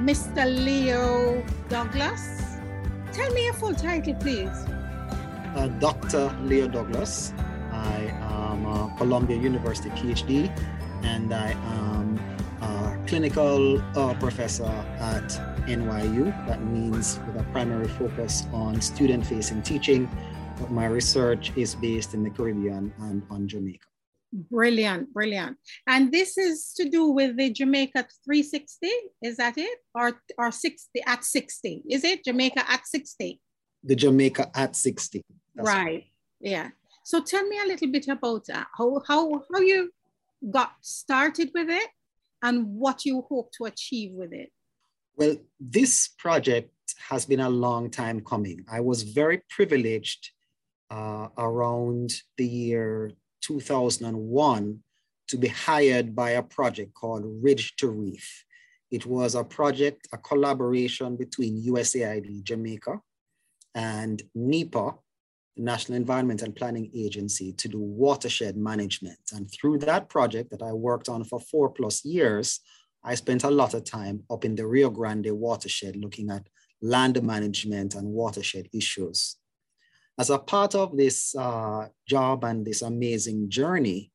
Mr. 0.00 0.44
Leo 0.46 1.44
Douglas. 1.68 2.58
Tell 3.12 3.30
me 3.32 3.44
your 3.44 3.54
full 3.54 3.74
title, 3.74 4.14
please. 4.14 4.66
Uh, 5.54 5.68
Dr. 5.78 6.34
Leo 6.42 6.66
Douglas. 6.66 7.34
I 7.70 8.12
am 8.20 8.64
a 8.66 8.94
Columbia 8.96 9.36
University 9.36 9.90
PhD 9.90 10.48
and 11.02 11.32
I 11.32 11.52
am 11.52 12.18
a 12.62 12.98
clinical 13.06 13.80
uh, 13.98 14.14
professor 14.14 14.72
at 14.98 15.28
NYU. 15.66 16.24
That 16.46 16.62
means 16.62 17.18
with 17.26 17.40
a 17.40 17.44
primary 17.52 17.88
focus 17.88 18.46
on 18.52 18.80
student 18.80 19.26
facing 19.26 19.62
teaching. 19.62 20.08
But 20.58 20.70
my 20.70 20.86
research 20.86 21.52
is 21.56 21.74
based 21.74 22.14
in 22.14 22.22
the 22.22 22.30
Caribbean 22.30 22.92
and 23.00 23.22
on 23.30 23.48
Jamaica. 23.48 23.91
Brilliant, 24.32 25.12
brilliant. 25.12 25.58
And 25.86 26.10
this 26.10 26.38
is 26.38 26.72
to 26.76 26.88
do 26.88 27.08
with 27.08 27.36
the 27.36 27.50
Jamaica 27.50 28.06
360, 28.24 28.88
is 29.22 29.36
that 29.36 29.58
it? 29.58 29.78
Or, 29.94 30.20
or 30.38 30.50
60 30.50 31.02
at 31.06 31.24
60? 31.24 31.82
Is 31.90 32.04
it 32.04 32.24
Jamaica 32.24 32.64
at 32.70 32.86
60? 32.86 33.40
The 33.84 33.94
Jamaica 33.94 34.50
at 34.54 34.74
60. 34.74 35.22
right. 35.56 35.64
Right. 35.66 36.04
Yeah. 36.40 36.70
So 37.04 37.20
tell 37.22 37.46
me 37.46 37.58
a 37.60 37.66
little 37.66 37.88
bit 37.88 38.08
about 38.08 38.46
that. 38.46 38.68
How, 38.76 39.02
how, 39.06 39.42
how 39.52 39.60
you 39.60 39.90
got 40.50 40.72
started 40.80 41.50
with 41.54 41.68
it 41.68 41.88
and 42.42 42.66
what 42.66 43.04
you 43.04 43.24
hope 43.28 43.52
to 43.58 43.64
achieve 43.66 44.12
with 44.12 44.32
it. 44.32 44.50
Well, 45.16 45.36
this 45.60 46.08
project 46.18 46.70
has 47.08 47.26
been 47.26 47.40
a 47.40 47.50
long 47.50 47.90
time 47.90 48.20
coming. 48.20 48.64
I 48.70 48.80
was 48.80 49.02
very 49.02 49.42
privileged 49.50 50.30
uh, 50.90 51.28
around 51.38 52.12
the 52.38 52.46
year 52.46 53.12
2001 53.42 54.78
to 55.28 55.36
be 55.38 55.48
hired 55.48 56.14
by 56.14 56.30
a 56.30 56.42
project 56.42 56.94
called 56.94 57.24
Ridge 57.26 57.76
to 57.76 57.88
Reef. 57.88 58.44
It 58.90 59.06
was 59.06 59.34
a 59.34 59.44
project, 59.44 60.08
a 60.12 60.18
collaboration 60.18 61.16
between 61.16 61.62
USAID 61.62 62.42
Jamaica 62.42 63.00
and 63.74 64.22
NEPA, 64.34 64.94
the 65.56 65.62
National 65.62 65.96
Environment 65.96 66.42
and 66.42 66.54
Planning 66.54 66.90
Agency, 66.94 67.52
to 67.54 67.68
do 67.68 67.78
watershed 67.78 68.56
management. 68.56 69.18
And 69.32 69.50
through 69.50 69.78
that 69.78 70.08
project 70.08 70.50
that 70.50 70.62
I 70.62 70.72
worked 70.72 71.08
on 71.08 71.24
for 71.24 71.40
four 71.40 71.70
plus 71.70 72.04
years, 72.04 72.60
I 73.04 73.14
spent 73.14 73.44
a 73.44 73.50
lot 73.50 73.74
of 73.74 73.84
time 73.84 74.22
up 74.30 74.44
in 74.44 74.54
the 74.54 74.66
Rio 74.66 74.90
Grande 74.90 75.32
watershed 75.32 75.96
looking 75.96 76.30
at 76.30 76.46
land 76.82 77.22
management 77.22 77.94
and 77.94 78.08
watershed 78.08 78.68
issues. 78.72 79.36
As 80.18 80.30
a 80.30 80.38
part 80.38 80.74
of 80.74 80.96
this 80.96 81.34
uh, 81.34 81.88
job 82.06 82.44
and 82.44 82.66
this 82.66 82.82
amazing 82.82 83.48
journey, 83.48 84.10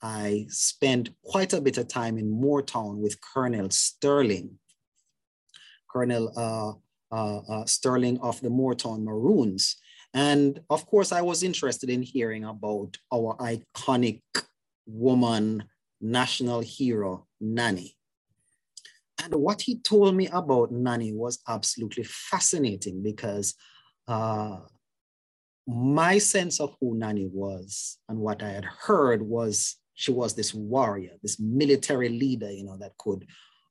I 0.00 0.46
spent 0.48 1.10
quite 1.24 1.52
a 1.52 1.60
bit 1.60 1.78
of 1.78 1.88
time 1.88 2.18
in 2.18 2.30
Moortown 2.30 2.98
with 2.98 3.20
Colonel 3.20 3.70
Sterling, 3.70 4.58
Colonel 5.90 6.32
uh, 6.36 7.14
uh, 7.14 7.38
uh, 7.48 7.64
Sterling 7.66 8.18
of 8.20 8.40
the 8.40 8.48
Moortown 8.48 9.04
Maroons. 9.04 9.76
And 10.14 10.60
of 10.70 10.86
course, 10.86 11.12
I 11.12 11.22
was 11.22 11.42
interested 11.42 11.90
in 11.90 12.02
hearing 12.02 12.44
about 12.44 12.96
our 13.12 13.36
iconic 13.36 14.22
woman 14.86 15.64
national 16.00 16.60
hero, 16.60 17.26
Nanny. 17.40 17.96
And 19.22 19.34
what 19.36 19.62
he 19.62 19.78
told 19.78 20.14
me 20.16 20.26
about 20.28 20.72
Nanny 20.72 21.12
was 21.12 21.38
absolutely 21.48 22.04
fascinating 22.04 23.02
because 23.02 23.54
uh, 24.08 24.58
my 25.74 26.18
sense 26.18 26.60
of 26.60 26.76
who 26.80 26.96
Nanny 26.96 27.28
was 27.32 27.98
and 28.08 28.18
what 28.18 28.42
I 28.42 28.50
had 28.50 28.64
heard 28.64 29.22
was 29.22 29.76
she 29.94 30.10
was 30.10 30.34
this 30.34 30.54
warrior, 30.54 31.12
this 31.22 31.38
military 31.38 32.08
leader, 32.08 32.50
you 32.50 32.64
know, 32.64 32.76
that 32.78 32.96
could 32.98 33.26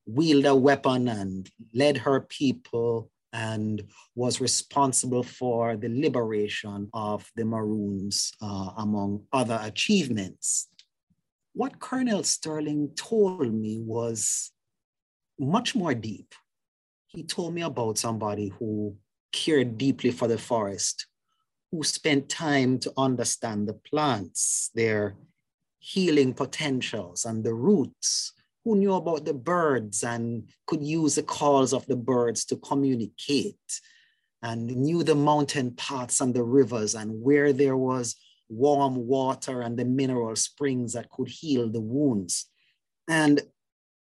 wield 0.05 0.45
a 0.45 0.55
weapon 0.55 1.07
and 1.07 1.49
led 1.73 1.97
her 1.97 2.21
people 2.21 3.09
and 3.33 3.83
was 4.15 4.41
responsible 4.41 5.23
for 5.23 5.77
the 5.77 5.89
liberation 5.89 6.89
of 6.93 7.29
the 7.35 7.45
Maroons, 7.45 8.33
uh, 8.41 8.71
among 8.77 9.23
other 9.31 9.59
achievements. 9.61 10.67
What 11.53 11.79
Colonel 11.79 12.23
Sterling 12.23 12.91
told 12.95 13.53
me 13.53 13.79
was 13.81 14.51
much 15.39 15.75
more 15.75 15.93
deep. 15.93 16.33
He 17.07 17.23
told 17.23 17.53
me 17.53 17.61
about 17.61 17.97
somebody 17.97 18.53
who 18.59 18.95
cared 19.31 19.77
deeply 19.77 20.11
for 20.11 20.27
the 20.27 20.37
forest, 20.37 21.07
who 21.71 21.83
spent 21.83 22.27
time 22.27 22.77
to 22.79 22.91
understand 22.97 23.67
the 23.67 23.73
plants, 23.73 24.71
their 24.75 25.15
healing 25.79 26.33
potentials 26.33 27.25
and 27.25 27.43
the 27.43 27.53
roots, 27.53 28.33
who 28.63 28.75
knew 28.75 28.93
about 28.93 29.25
the 29.25 29.33
birds 29.33 30.03
and 30.03 30.47
could 30.67 30.83
use 30.83 31.15
the 31.15 31.23
calls 31.23 31.73
of 31.73 31.85
the 31.87 31.95
birds 31.95 32.45
to 32.45 32.55
communicate, 32.57 33.81
and 34.43 34.75
knew 34.75 35.03
the 35.03 35.15
mountain 35.15 35.71
paths 35.71 36.19
and 36.19 36.33
the 36.33 36.43
rivers 36.43 36.95
and 36.95 37.21
where 37.21 37.53
there 37.53 37.77
was 37.77 38.15
warm 38.49 39.07
water 39.07 39.61
and 39.61 39.77
the 39.77 39.85
mineral 39.85 40.35
springs 40.35 40.93
that 40.93 41.09
could 41.09 41.27
heal 41.27 41.69
the 41.69 41.79
wounds. 41.79 42.49
And 43.07 43.41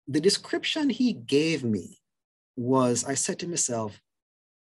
the 0.08 0.20
description 0.20 0.90
he 0.90 1.14
gave 1.14 1.64
me 1.64 2.00
was 2.56 3.06
I 3.06 3.14
said 3.14 3.40
to 3.40 3.48
myself, 3.48 4.00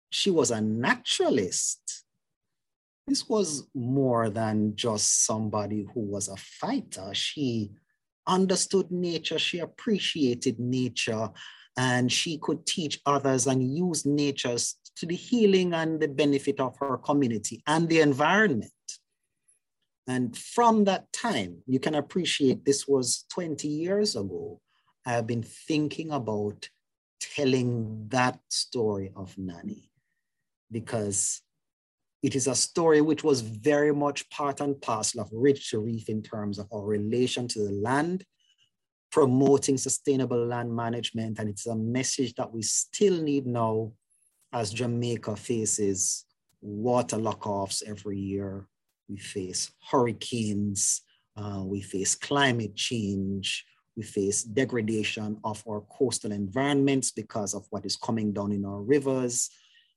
she 0.10 0.30
was 0.30 0.52
a 0.52 0.62
naturalist 0.62 2.03
this 3.08 3.28
was 3.28 3.64
mm. 3.64 3.68
more 3.76 4.30
than 4.30 4.76
just 4.76 5.26
somebody 5.26 5.86
who 5.94 6.02
was 6.02 6.28
a 6.28 6.38
fighter. 6.38 7.14
She 7.14 7.72
understood 8.28 8.92
nature, 8.92 9.40
she 9.40 9.60
appreciated 9.60 10.60
nature, 10.60 11.30
and 11.78 12.12
she 12.12 12.38
could 12.38 12.66
teach 12.66 13.02
others 13.06 13.48
and 13.48 13.76
use 13.76 14.06
nature 14.06 14.56
to 14.96 15.06
the 15.06 15.16
healing 15.16 15.74
and 15.74 16.00
the 16.00 16.08
benefit 16.08 16.60
of 16.60 16.78
her 16.78 16.98
community 16.98 17.62
and 17.68 17.90
the 17.90 18.00
environment. 18.00 18.72
And 20.08 20.38
from 20.38 20.84
that 20.84 21.12
time, 21.14 21.64
you 21.66 21.80
can 21.80 21.96
appreciate 21.96 22.66
this 22.66 22.88
was 22.88 23.26
20 23.32 23.68
years 23.68 24.16
ago. 24.16 24.60
I 25.06 25.14
have 25.14 25.28
been 25.28 25.44
thinking 25.44 26.12
about 26.12 26.70
telling 27.20 28.08
that 28.10 28.40
story 28.50 29.12
of 29.16 29.38
Nanny 29.38 29.90
because 30.72 31.42
it 32.24 32.36
is 32.36 32.48
a 32.48 32.56
story 32.56 33.02
which 33.02 33.24
was 33.24 33.42
very 33.42 33.94
much 33.94 34.28
part 34.30 34.62
and 34.62 34.82
parcel 34.82 35.20
of 35.20 35.30
to 35.30 35.80
Reef 35.80 36.08
in 36.08 36.24
terms 36.24 36.58
of 36.58 36.68
our 36.72 36.86
relation 36.86 37.50
to 37.50 37.60
the 37.60 37.72
land, 37.72 38.24
promoting 39.12 39.78
sustainable 39.78 40.46
land 40.46 40.74
management. 40.74 41.38
And 41.38 41.50
it's 41.50 41.68
a 41.68 41.76
message 41.76 42.34
that 42.36 42.52
we 42.52 42.62
still 42.62 43.22
need 43.22 43.46
now 43.46 43.92
as 44.54 44.72
Jamaica 44.72 45.36
faces 45.36 46.26
water 46.62 47.18
lockoffs 47.18 47.84
every 47.86 48.18
year. 48.18 48.68
We 49.10 49.18
face 49.18 49.72
hurricanes, 49.92 51.02
uh, 51.36 51.64
we 51.66 51.82
face 51.82 52.16
climate 52.16 52.74
change, 52.74 53.66
we 53.98 54.04
face 54.04 54.44
degradation 54.44 55.40
of 55.44 55.62
our 55.68 55.82
coastal 55.82 56.32
environments 56.32 57.12
because 57.12 57.54
of 57.54 57.66
what 57.70 57.86
is 57.86 57.98
coming 57.98 58.32
down 58.32 58.54
in 58.54 58.64
our 58.64 58.82
rivers. 58.82 59.50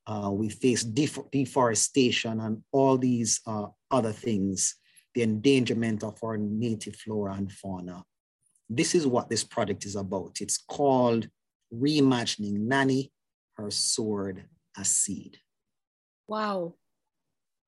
Uh, 0.06 0.30
we 0.32 0.48
face 0.48 0.84
def 0.84 1.18
deforestation 1.32 2.40
and 2.40 2.62
all 2.72 2.96
these 2.96 3.40
uh, 3.46 3.66
other 3.90 4.12
things, 4.12 4.76
the 5.14 5.22
endangerment 5.22 6.04
of 6.04 6.16
our 6.22 6.36
native 6.36 6.96
flora 6.96 7.34
and 7.34 7.50
fauna. 7.50 8.04
This 8.68 8.94
is 8.94 9.06
what 9.06 9.28
this 9.28 9.44
project 9.44 9.84
is 9.84 9.96
about. 9.96 10.38
It's 10.40 10.58
called 10.58 11.28
Reimagining 11.74 12.58
Nanny, 12.60 13.12
Her 13.56 13.70
Sword, 13.70 14.44
a 14.76 14.84
Seed. 14.84 15.38
Wow, 16.28 16.74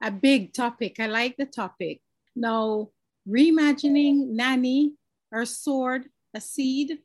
a 0.02 0.10
big 0.10 0.52
topic. 0.52 1.00
I 1.00 1.06
like 1.06 1.36
the 1.36 1.46
topic. 1.46 2.00
Now, 2.34 2.90
reimagining 3.28 4.28
Nanny, 4.28 4.94
her 5.30 5.44
sword, 5.44 6.06
a 6.34 6.40
seed. 6.40 6.98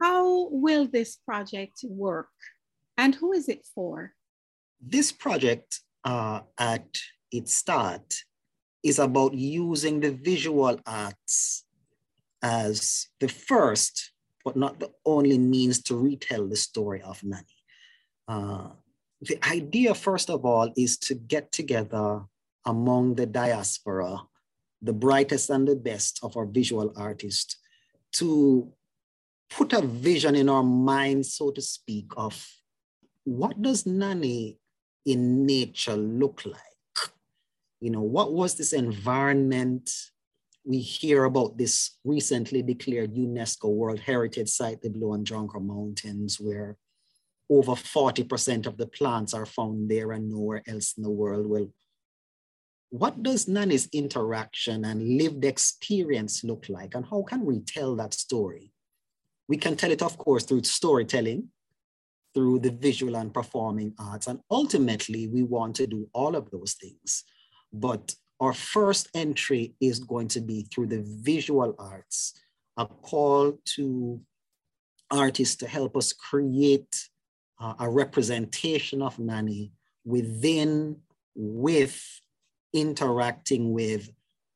How 0.00 0.48
will 0.50 0.86
this 0.86 1.16
project 1.16 1.84
work? 1.84 2.28
And 2.96 3.14
who 3.14 3.32
is 3.32 3.48
it 3.48 3.66
for? 3.74 4.12
This 4.86 5.12
project 5.12 5.80
uh, 6.04 6.40
at 6.58 6.86
its 7.32 7.54
start 7.54 8.14
is 8.82 8.98
about 8.98 9.32
using 9.32 10.00
the 10.00 10.12
visual 10.12 10.78
arts 10.86 11.64
as 12.42 13.08
the 13.18 13.28
first, 13.28 14.12
but 14.44 14.56
not 14.56 14.78
the 14.80 14.90
only 15.06 15.38
means 15.38 15.82
to 15.84 15.96
retell 15.96 16.46
the 16.46 16.56
story 16.56 17.00
of 17.00 17.24
Nanny. 17.24 17.64
Uh, 18.28 18.68
the 19.22 19.38
idea, 19.48 19.94
first 19.94 20.28
of 20.28 20.44
all, 20.44 20.70
is 20.76 20.98
to 20.98 21.14
get 21.14 21.50
together 21.50 22.20
among 22.66 23.14
the 23.14 23.24
diaspora, 23.24 24.20
the 24.82 24.92
brightest 24.92 25.48
and 25.48 25.66
the 25.66 25.76
best 25.76 26.20
of 26.22 26.36
our 26.36 26.44
visual 26.44 26.92
artists, 26.94 27.56
to 28.12 28.70
put 29.48 29.72
a 29.72 29.80
vision 29.80 30.34
in 30.34 30.50
our 30.50 30.62
mind, 30.62 31.24
so 31.24 31.50
to 31.50 31.62
speak, 31.62 32.12
of 32.18 32.46
what 33.24 33.62
does 33.62 33.86
Nanny 33.86 34.58
in 35.06 35.46
nature 35.46 35.96
look 35.96 36.44
like? 36.44 37.10
You 37.80 37.90
know, 37.90 38.02
what 38.02 38.32
was 38.32 38.54
this 38.54 38.72
environment? 38.72 39.90
We 40.64 40.78
hear 40.78 41.24
about 41.24 41.58
this 41.58 41.98
recently 42.04 42.62
declared 42.62 43.14
UNESCO 43.14 43.68
World 43.68 44.00
Heritage 44.00 44.48
Site, 44.48 44.80
the 44.80 44.88
Blue 44.88 45.12
and 45.12 45.26
John 45.26 45.46
Crow 45.46 45.60
Mountains, 45.60 46.40
where 46.40 46.78
over 47.50 47.72
40% 47.72 48.66
of 48.66 48.78
the 48.78 48.86
plants 48.86 49.34
are 49.34 49.44
found 49.46 49.90
there 49.90 50.12
and 50.12 50.30
nowhere 50.30 50.62
else 50.66 50.94
in 50.96 51.02
the 51.02 51.10
world. 51.10 51.46
Well, 51.46 51.68
what 52.88 53.22
does 53.22 53.48
Nanny's 53.48 53.88
interaction 53.92 54.84
and 54.84 55.18
lived 55.18 55.44
experience 55.44 56.44
look 56.44 56.66
like? 56.68 56.94
And 56.94 57.04
how 57.04 57.22
can 57.22 57.44
we 57.44 57.60
tell 57.60 57.96
that 57.96 58.14
story? 58.14 58.72
We 59.48 59.56
can 59.56 59.76
tell 59.76 59.90
it, 59.90 60.00
of 60.00 60.16
course, 60.16 60.44
through 60.44 60.62
storytelling, 60.62 61.48
through 62.34 62.58
the 62.58 62.70
visual 62.70 63.16
and 63.16 63.32
performing 63.32 63.94
arts. 63.98 64.26
And 64.26 64.40
ultimately, 64.50 65.28
we 65.28 65.42
want 65.42 65.76
to 65.76 65.86
do 65.86 66.08
all 66.12 66.34
of 66.34 66.50
those 66.50 66.74
things. 66.74 67.24
But 67.72 68.14
our 68.40 68.52
first 68.52 69.08
entry 69.14 69.74
is 69.80 70.00
going 70.00 70.28
to 70.28 70.40
be 70.40 70.66
through 70.70 70.88
the 70.88 71.04
visual 71.06 71.74
arts, 71.78 72.34
a 72.76 72.86
call 72.86 73.58
to 73.76 74.20
artists 75.10 75.56
to 75.56 75.68
help 75.68 75.96
us 75.96 76.12
create 76.12 77.08
uh, 77.60 77.74
a 77.78 77.88
representation 77.88 79.00
of 79.00 79.18
Nanny 79.18 79.72
within, 80.04 80.96
with, 81.34 82.02
interacting 82.72 83.72
with 83.72 84.10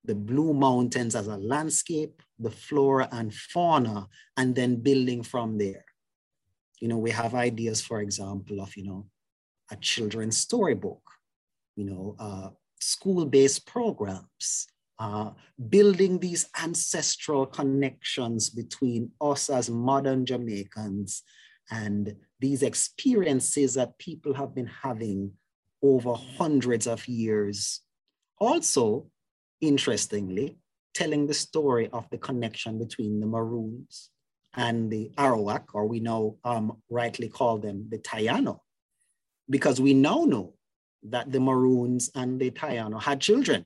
the 0.04 0.14
Blue 0.14 0.52
Mountains 0.52 1.14
as 1.14 1.28
a 1.28 1.36
landscape, 1.36 2.22
the 2.38 2.50
flora 2.50 3.08
and 3.12 3.32
fauna, 3.32 4.08
and 4.36 4.54
then 4.54 4.76
building 4.76 5.22
from 5.22 5.58
there. 5.58 5.84
You 6.80 6.88
know, 6.88 6.98
we 6.98 7.10
have 7.10 7.34
ideas, 7.34 7.80
for 7.80 8.00
example, 8.00 8.60
of, 8.60 8.76
you 8.76 8.84
know, 8.84 9.06
a 9.70 9.76
children's 9.76 10.36
storybook, 10.36 11.02
you 11.76 11.84
know, 11.84 12.16
uh, 12.18 12.50
school-based 12.80 13.66
programs, 13.66 14.66
uh, 14.98 15.30
building 15.68 16.18
these 16.18 16.48
ancestral 16.60 17.46
connections 17.46 18.50
between 18.50 19.10
us 19.20 19.50
as 19.50 19.70
modern 19.70 20.24
Jamaicans 20.24 21.22
and 21.70 22.16
these 22.40 22.62
experiences 22.62 23.74
that 23.74 23.98
people 23.98 24.34
have 24.34 24.54
been 24.54 24.70
having 24.82 25.32
over 25.82 26.14
hundreds 26.14 26.86
of 26.86 27.06
years. 27.06 27.80
Also, 28.38 29.10
interestingly, 29.60 30.58
telling 30.94 31.26
the 31.26 31.34
story 31.34 31.88
of 31.92 32.08
the 32.10 32.18
connection 32.18 32.78
between 32.78 33.20
the 33.20 33.26
Maroons 33.26 34.10
and 34.58 34.90
the 34.90 35.12
Arawak, 35.16 35.66
or 35.72 35.86
we 35.86 36.00
now 36.00 36.34
um, 36.42 36.82
rightly 36.90 37.28
call 37.28 37.58
them 37.58 37.86
the 37.90 37.98
Taino, 37.98 38.58
because 39.48 39.80
we 39.80 39.94
now 39.94 40.24
know 40.24 40.54
that 41.04 41.30
the 41.30 41.38
Maroons 41.38 42.10
and 42.16 42.40
the 42.40 42.50
Taino 42.50 43.00
had 43.00 43.20
children. 43.20 43.64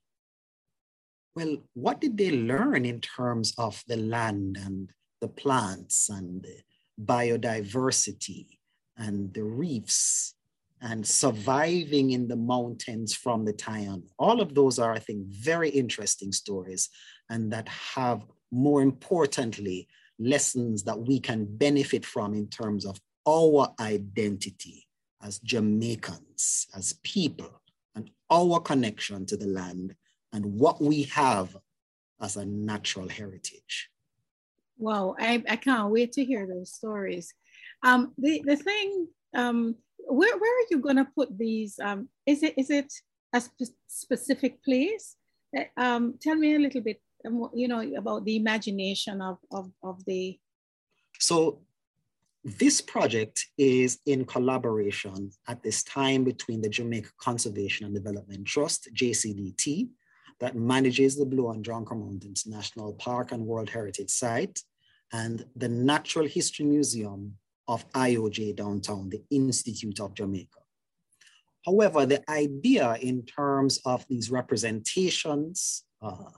Well, 1.35 1.57
what 1.73 1.99
did 2.03 2.19
they 2.19 2.31
learn 2.31 2.85
in 2.85 3.01
terms 3.01 3.55
of 3.57 3.83
the 3.89 3.97
land 3.97 4.59
and 4.63 4.91
the 5.23 5.29
plants 5.29 6.11
and 6.11 6.43
the 6.43 6.59
biodiversity 7.03 8.59
and 8.99 9.33
the 9.33 9.45
reefs 9.45 10.35
and 10.83 11.07
surviving 11.07 12.11
in 12.11 12.29
the 12.29 12.37
mountains 12.37 13.15
from 13.15 13.47
the 13.47 13.55
Taino? 13.55 14.03
All 14.19 14.43
of 14.43 14.55
those 14.55 14.79
are, 14.79 14.93
I 14.93 14.99
think, 14.99 15.27
very 15.29 15.71
interesting 15.71 16.33
stories 16.33 16.91
and 17.31 17.51
that 17.51 17.69
have, 17.97 18.27
more 18.51 18.83
importantly, 18.83 19.89
lessons 20.19 20.85
that 20.85 20.99
we 20.99 21.21
can 21.21 21.45
benefit 21.45 22.05
from 22.05 22.35
in 22.35 22.49
terms 22.49 22.87
of 22.87 22.99
our 23.27 23.73
identity 23.81 24.87
as 25.23 25.39
Jamaicans, 25.41 26.67
as 26.75 26.95
people, 27.03 27.61
and 27.95 28.11
our 28.31 28.61
connection 28.61 29.25
to 29.27 29.37
the 29.37 29.47
land 29.47 29.95
and 30.33 30.45
what 30.45 30.81
we 30.81 31.05
have 31.05 31.57
as 32.21 32.37
a 32.37 32.45
natural 32.45 33.09
heritage. 33.09 33.91
Wow, 34.79 35.15
I, 35.19 35.43
I 35.49 35.57
can't 35.57 35.93
wait 35.93 36.13
to 36.13 36.25
hear 36.25 36.47
those 36.47 36.73
stories. 36.73 37.35
Um, 37.83 38.13
the, 38.19 38.43
the 38.45 38.57
thing, 38.57 39.09
um, 39.35 39.77
where, 39.99 40.37
where 40.37 40.61
are 40.61 40.67
you 40.71 40.79
gonna 40.79 41.09
put 41.15 41.37
these? 41.37 41.79
Um, 41.81 42.09
is, 42.27 42.43
it, 42.43 42.55
is 42.57 42.71
it 42.71 42.93
a 43.33 43.41
spe 43.41 43.63
specific 43.87 44.65
place? 44.65 45.17
Uh, 45.57 45.65
um, 45.77 46.15
tell 46.21 46.35
me 46.35 46.55
a 46.55 46.59
little 46.59 46.81
bit, 46.81 47.01
you 47.55 47.69
know, 47.69 47.81
about 47.97 48.25
the 48.25 48.37
imagination 48.37 49.21
of, 49.21 49.39
of, 49.51 49.71
of 49.83 50.05
the... 50.05 50.39
So 51.19 51.61
this 52.45 52.81
project 52.81 53.47
is 53.57 54.01
in 54.07 54.25
collaboration 54.25 55.31
at 55.47 55.63
this 55.63 55.83
time 55.85 56.25
between 56.25 56.61
the 56.61 56.69
Jamaica 56.69 57.11
Conservation 57.19 57.87
and 57.87 57.95
Development 57.95 58.45
Trust, 58.45 58.89
JCDT, 58.95 59.89
that 60.41 60.57
manages 60.57 61.17
the 61.17 61.25
Blue 61.25 61.51
and 61.51 61.65
John 61.65 61.85
Crow 61.85 61.99
Mountains 61.99 62.45
National 62.47 62.95
Park 62.95 63.31
and 63.31 63.47
World 63.47 63.71
Heritage 63.71 64.11
Site, 64.11 64.61
and 65.13 65.45
the 65.55 65.69
Natural 65.69 66.27
History 66.27 66.67
Museum 66.67 67.37
of 67.69 67.89
IOJ 67.93 68.57
downtown, 68.57 69.09
the 69.09 69.23
Institute 69.31 70.01
of 70.01 70.15
Jamaica. 70.15 70.59
However, 71.65 72.07
the 72.07 72.29
idea 72.29 72.97
in 73.01 73.25
terms 73.25 73.79
of 73.85 74.05
these 74.09 74.31
representations, 74.31 75.85
uh, 76.03 76.31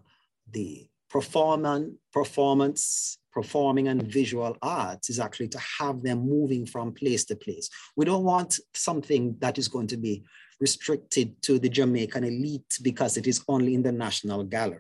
the 0.51 0.87
performance, 1.11 1.95
performance 2.13 3.19
performing 3.35 3.89
and 3.89 4.03
visual 4.03 4.57
arts 4.63 5.11
is 5.11 5.19
actually 5.19 5.49
to 5.49 5.59
have 5.79 6.03
them 6.03 6.21
moving 6.21 6.65
from 6.65 6.93
place 6.93 7.25
to 7.25 7.35
place. 7.35 7.69
We 7.97 8.05
don't 8.05 8.23
want 8.23 8.61
something 8.75 9.37
that 9.41 9.59
is 9.59 9.67
going 9.67 9.89
to 9.89 9.97
be 9.97 10.23
restricted 10.61 11.43
to 11.43 11.59
the 11.59 11.69
Jamaican 11.69 12.23
elite 12.23 12.79
because 12.83 13.17
it 13.17 13.27
is 13.27 13.43
only 13.49 13.75
in 13.75 13.83
the 13.83 13.91
National 13.91 14.45
Gallery. 14.45 14.79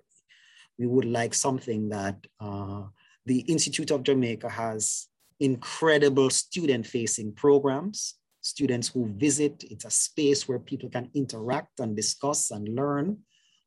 We 0.78 0.86
would 0.86 1.04
like 1.04 1.34
something 1.34 1.88
that 1.88 2.16
uh, 2.40 2.84
the 3.26 3.40
Institute 3.40 3.90
of 3.90 4.04
Jamaica 4.04 4.48
has 4.48 5.08
incredible 5.40 6.30
student-facing 6.30 7.32
programs, 7.32 8.14
students 8.40 8.88
who 8.88 9.12
visit, 9.16 9.64
it's 9.68 9.84
a 9.84 9.90
space 9.90 10.46
where 10.46 10.58
people 10.58 10.88
can 10.88 11.10
interact 11.14 11.80
and 11.80 11.96
discuss 11.96 12.50
and 12.52 12.68
learn. 12.68 13.18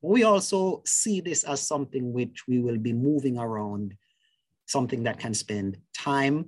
We 0.08 0.24
also 0.24 0.84
see 0.86 1.20
this 1.20 1.44
as 1.44 1.60
something 1.60 2.14
which 2.14 2.48
we 2.48 2.60
will 2.60 2.78
be 2.78 2.94
moving 2.94 3.38
around 3.38 3.94
something 4.66 5.04
that 5.04 5.20
can 5.20 5.34
spend 5.34 5.78
time, 5.94 6.46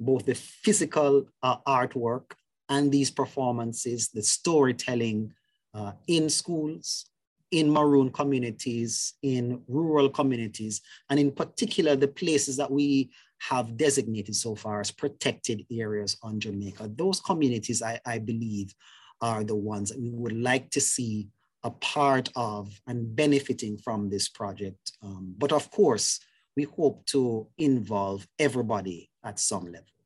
both 0.00 0.26
the 0.26 0.34
physical 0.34 1.28
uh, 1.40 1.58
artwork 1.68 2.32
and 2.68 2.90
these 2.90 3.12
performances, 3.12 4.08
the 4.08 4.22
storytelling 4.22 5.32
uh, 5.72 5.92
in 6.08 6.28
schools, 6.28 7.06
in 7.52 7.70
maroon 7.70 8.10
communities, 8.10 9.14
in 9.22 9.62
rural 9.68 10.10
communities, 10.10 10.80
and 11.08 11.20
in 11.20 11.30
particular, 11.30 11.94
the 11.94 12.08
places 12.08 12.56
that 12.56 12.72
we 12.72 13.12
have 13.38 13.76
designated 13.76 14.34
so 14.34 14.56
far 14.56 14.80
as 14.80 14.90
protected 14.90 15.64
areas 15.70 16.16
on 16.24 16.40
Jamaica. 16.40 16.90
Those 16.96 17.20
communities, 17.20 17.82
I, 17.82 18.00
I 18.04 18.18
believe, 18.18 18.74
are 19.20 19.44
the 19.44 19.54
ones 19.54 19.90
that 19.90 20.00
we 20.00 20.10
would 20.10 20.36
like 20.36 20.70
to 20.70 20.80
see 20.80 21.28
a 21.66 21.70
part 21.70 22.28
of 22.36 22.80
and 22.86 23.14
benefiting 23.14 23.76
from 23.76 24.08
this 24.08 24.28
project. 24.28 24.92
Um, 25.02 25.34
but 25.36 25.52
of 25.52 25.70
course, 25.70 26.20
we 26.56 26.62
hope 26.62 27.04
to 27.06 27.48
involve 27.58 28.26
everybody 28.38 29.10
at 29.24 29.38
some 29.40 29.66
level. 29.66 29.96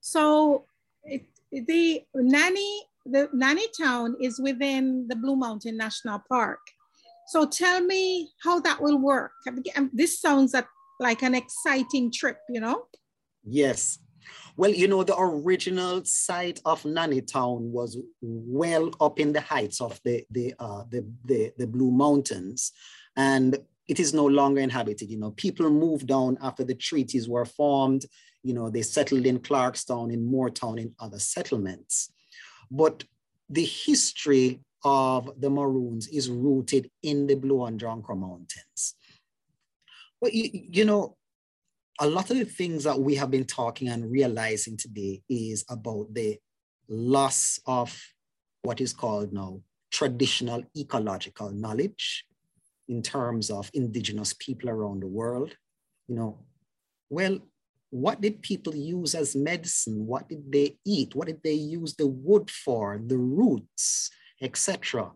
So 0.00 0.66
it, 1.04 1.22
the 1.50 2.02
nanny, 2.14 2.82
the 3.06 3.28
nanny 3.32 3.66
town 3.80 4.16
is 4.20 4.40
within 4.40 5.06
the 5.08 5.16
Blue 5.16 5.36
Mountain 5.36 5.76
National 5.76 6.20
Park. 6.28 6.60
So 7.28 7.46
tell 7.46 7.80
me 7.80 8.32
how 8.42 8.60
that 8.60 8.82
will 8.82 8.98
work. 8.98 9.32
This 9.92 10.20
sounds 10.20 10.54
like 11.00 11.22
an 11.22 11.34
exciting 11.34 12.10
trip, 12.12 12.38
you 12.50 12.60
know? 12.60 12.86
Yes. 13.44 13.98
Well, 14.56 14.70
you 14.70 14.88
know, 14.88 15.02
the 15.04 15.18
original 15.18 16.04
site 16.04 16.60
of 16.64 16.84
Nanny 16.84 17.20
Town 17.20 17.72
was 17.72 17.98
well 18.22 18.90
up 19.00 19.18
in 19.18 19.32
the 19.32 19.40
heights 19.40 19.80
of 19.80 20.00
the, 20.04 20.24
the, 20.30 20.54
uh, 20.58 20.84
the, 20.90 21.06
the, 21.24 21.52
the 21.58 21.66
Blue 21.66 21.90
Mountains. 21.90 22.72
And 23.16 23.58
it 23.88 24.00
is 24.00 24.14
no 24.14 24.26
longer 24.26 24.60
inhabited. 24.60 25.10
You 25.10 25.18
know, 25.18 25.32
people 25.32 25.68
moved 25.70 26.06
down 26.06 26.38
after 26.42 26.64
the 26.64 26.74
treaties 26.74 27.28
were 27.28 27.44
formed. 27.44 28.06
You 28.42 28.54
know, 28.54 28.70
they 28.70 28.82
settled 28.82 29.26
in 29.26 29.40
Clarkstown, 29.40 30.12
in 30.12 30.30
Moortown, 30.30 30.80
in 30.80 30.94
other 30.98 31.18
settlements. 31.18 32.12
But 32.70 33.04
the 33.48 33.64
history 33.64 34.60
of 34.84 35.30
the 35.40 35.50
Maroons 35.50 36.08
is 36.08 36.30
rooted 36.30 36.90
in 37.02 37.26
the 37.26 37.34
Blue 37.34 37.64
and 37.64 37.80
John 37.80 38.02
Crow 38.02 38.16
Mountains. 38.16 38.94
Well, 40.20 40.30
you, 40.32 40.50
you 40.52 40.84
know, 40.84 41.16
a 42.00 42.06
lot 42.06 42.30
of 42.30 42.38
the 42.38 42.44
things 42.44 42.84
that 42.84 42.98
we 42.98 43.14
have 43.14 43.30
been 43.30 43.44
talking 43.44 43.88
and 43.88 44.10
realizing 44.10 44.76
today 44.76 45.22
is 45.28 45.64
about 45.68 46.12
the 46.12 46.38
loss 46.88 47.60
of 47.66 47.96
what 48.62 48.80
is 48.80 48.92
called 48.92 49.32
now 49.32 49.60
traditional 49.90 50.64
ecological 50.76 51.50
knowledge 51.50 52.24
in 52.88 53.00
terms 53.02 53.50
of 53.50 53.70
indigenous 53.74 54.34
people 54.34 54.68
around 54.68 55.00
the 55.00 55.06
world. 55.06 55.56
You 56.08 56.16
know, 56.16 56.38
well, 57.10 57.38
what 57.90 58.20
did 58.20 58.42
people 58.42 58.74
use 58.74 59.14
as 59.14 59.36
medicine? 59.36 60.06
What 60.06 60.28
did 60.28 60.50
they 60.50 60.76
eat? 60.84 61.14
What 61.14 61.28
did 61.28 61.40
they 61.44 61.52
use 61.52 61.94
the 61.94 62.08
wood 62.08 62.50
for, 62.50 63.00
the 63.06 63.16
roots, 63.16 64.10
etc.? 64.42 65.12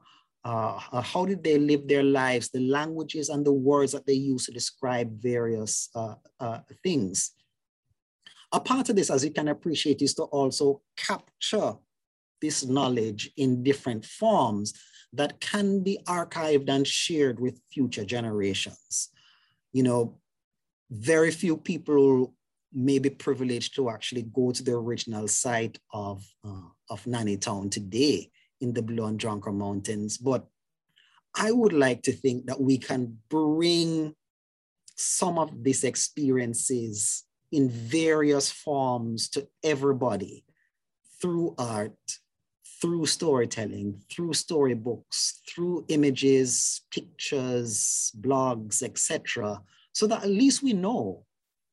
Uh, 0.48 0.80
uh, 0.92 1.02
how 1.02 1.26
did 1.26 1.44
they 1.44 1.58
live 1.58 1.86
their 1.86 2.02
lives, 2.02 2.48
the 2.48 2.60
languages 2.60 3.28
and 3.28 3.44
the 3.44 3.52
words 3.52 3.92
that 3.92 4.06
they 4.06 4.14
use 4.14 4.46
to 4.46 4.50
describe 4.50 5.20
various 5.20 5.90
uh, 5.94 6.14
uh, 6.40 6.60
things. 6.82 7.32
A 8.50 8.58
part 8.58 8.88
of 8.88 8.96
this, 8.96 9.10
as 9.10 9.22
you 9.22 9.30
can 9.30 9.48
appreciate, 9.48 10.00
is 10.00 10.14
to 10.14 10.22
also 10.22 10.80
capture 10.96 11.74
this 12.40 12.64
knowledge 12.64 13.30
in 13.36 13.62
different 13.62 14.06
forms 14.06 14.72
that 15.12 15.38
can 15.38 15.82
be 15.82 15.98
archived 16.06 16.70
and 16.70 16.86
shared 16.86 17.38
with 17.38 17.60
future 17.70 18.06
generations. 18.06 19.10
You 19.74 19.82
know, 19.82 20.18
very 20.90 21.30
few 21.30 21.58
people 21.58 22.32
may 22.72 22.98
be 22.98 23.10
privileged 23.10 23.74
to 23.74 23.90
actually 23.90 24.22
go 24.22 24.52
to 24.52 24.62
the 24.62 24.72
original 24.72 25.28
site 25.28 25.78
of, 25.92 26.24
uh, 26.42 26.70
of 26.88 27.06
Nanny 27.06 27.36
Town 27.36 27.68
today 27.68 28.30
in 28.60 28.72
the 28.72 28.82
Blue 28.82 29.04
and 29.04 29.20
John 29.20 29.40
Crow 29.40 29.52
Mountains. 29.52 30.18
But 30.18 30.46
I 31.34 31.52
would 31.52 31.72
like 31.72 32.02
to 32.02 32.12
think 32.12 32.46
that 32.46 32.60
we 32.60 32.78
can 32.78 33.18
bring 33.28 34.14
some 34.96 35.38
of 35.38 35.62
these 35.62 35.84
experiences 35.84 37.24
in 37.52 37.70
various 37.70 38.50
forms 38.50 39.28
to 39.30 39.46
everybody 39.62 40.44
through 41.20 41.54
art, 41.58 41.96
through 42.80 43.06
storytelling, 43.06 44.00
through 44.10 44.34
storybooks, 44.34 45.40
through 45.48 45.84
images, 45.88 46.82
pictures, 46.90 48.12
blogs, 48.20 48.82
etc., 48.82 49.62
so 49.92 50.06
that 50.06 50.22
at 50.22 50.30
least 50.30 50.62
we 50.62 50.72
know 50.72 51.24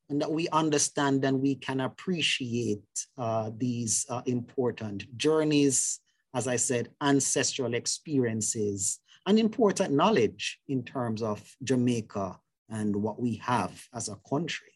and 0.10 0.22
that 0.22 0.32
we 0.32 0.48
understand 0.50 1.24
and 1.25 1.42
we 1.42 1.56
can 1.56 1.82
appreciate 1.82 2.84
uh, 3.18 3.51
these 3.58 4.06
uh, 4.10 4.22
important 4.25 5.06
journeys, 5.18 6.00
as 6.36 6.50
I 6.50 6.58
said, 6.58 6.89
ancestral 7.01 7.74
experiences, 7.74 9.00
and 9.25 9.39
important 9.39 9.94
knowledge 9.94 10.60
in 10.68 10.84
terms 10.84 11.24
of 11.24 11.42
Jamaica 11.63 12.38
and 12.70 12.94
what 12.96 13.20
we 13.20 13.38
have 13.38 13.82
as 13.94 14.10
a 14.10 14.20
country. 14.30 14.74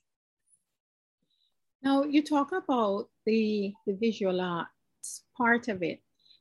Now, 1.84 2.04
you 2.04 2.24
talk 2.24 2.54
about 2.54 3.10
the, 3.26 3.74
the 3.86 3.94
visual 3.94 4.40
arts 4.40 5.26
part 5.38 5.68
of 5.68 5.84
it, 5.84 6.00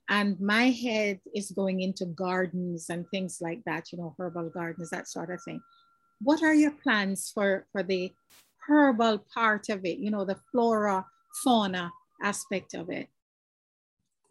and 0.08 0.40
my 0.40 0.70
head 0.70 1.18
is 1.34 1.50
going 1.50 1.80
into 1.80 2.06
gardens 2.06 2.88
and 2.88 3.04
things 3.10 3.38
like 3.40 3.62
that, 3.66 3.90
you 3.92 3.98
know, 3.98 4.14
herbal 4.18 4.50
gardens, 4.50 4.90
that 4.90 5.08
sort 5.08 5.30
of 5.30 5.42
thing. 5.44 5.60
What 6.20 6.42
are 6.44 6.54
your 6.54 6.72
plans 6.72 7.30
for, 7.34 7.66
for 7.72 7.82
the 7.82 8.12
herbal 8.68 9.24
part 9.34 9.68
of 9.68 9.84
it, 9.84 9.98
you 9.98 10.10
know, 10.10 10.24
the 10.24 10.38
flora, 10.52 11.04
fauna 11.44 11.90
aspect 12.22 12.74
of 12.74 12.88
it? 12.88 13.08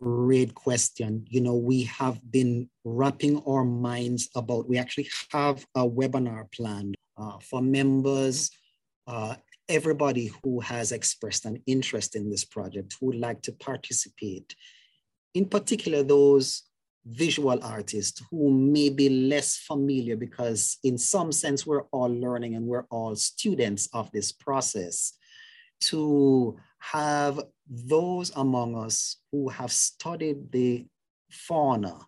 Great 0.02 0.54
question. 0.54 1.26
You 1.28 1.42
know, 1.42 1.56
we 1.56 1.84
have 1.84 2.20
been 2.32 2.70
wrapping 2.84 3.42
our 3.48 3.66
minds 3.66 4.30
about, 4.36 4.70
we 4.70 4.78
actually 4.78 5.10
have 5.32 5.66
a 5.74 5.88
webinar 5.88 6.52
planned 6.52 6.96
uh, 7.18 7.40
for 7.40 7.64
members, 7.64 8.52
uh, 9.08 9.36
everybody 9.68 10.32
who 10.44 10.60
has 10.60 10.92
expressed 10.92 11.46
an 11.46 11.64
interest 11.66 12.16
in 12.16 12.30
this 12.30 12.46
project, 12.46 12.96
who 13.00 13.08
would 13.08 13.16
like 13.16 13.42
to 13.42 13.52
participate, 13.54 14.56
in 15.34 15.46
particular 15.46 16.04
those 16.04 16.64
visual 17.04 17.58
artists 17.64 18.22
who 18.30 18.52
may 18.52 18.90
be 18.90 19.10
less 19.10 19.58
familiar 19.58 20.16
because 20.16 20.78
in 20.84 20.98
some 20.98 21.32
sense 21.32 21.66
we're 21.66 21.84
all 21.92 22.10
learning 22.10 22.56
and 22.56 22.68
we're 22.68 22.86
all 22.92 23.16
students 23.16 23.88
of 23.94 24.12
this 24.12 24.32
process 24.32 25.14
to 25.80 26.58
have 26.92 27.40
those 27.70 28.32
among 28.36 28.76
us 28.76 29.18
who 29.32 29.50
have 29.50 29.72
studied 29.72 30.52
the 30.52 30.86
fauna, 31.30 32.00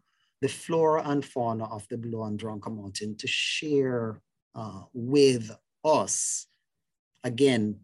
the 0.42 0.48
flora 0.48 1.04
and 1.06 1.24
fauna 1.26 1.66
of 1.66 1.86
the 1.90 1.98
Blue 1.98 2.24
and 2.24 2.40
John 2.40 2.60
Crow 2.60 2.74
Mountain 2.74 3.18
to 3.18 3.28
share 3.28 4.22
uh, 4.56 4.84
with 4.94 5.52
us, 5.84 6.48
again, 7.24 7.80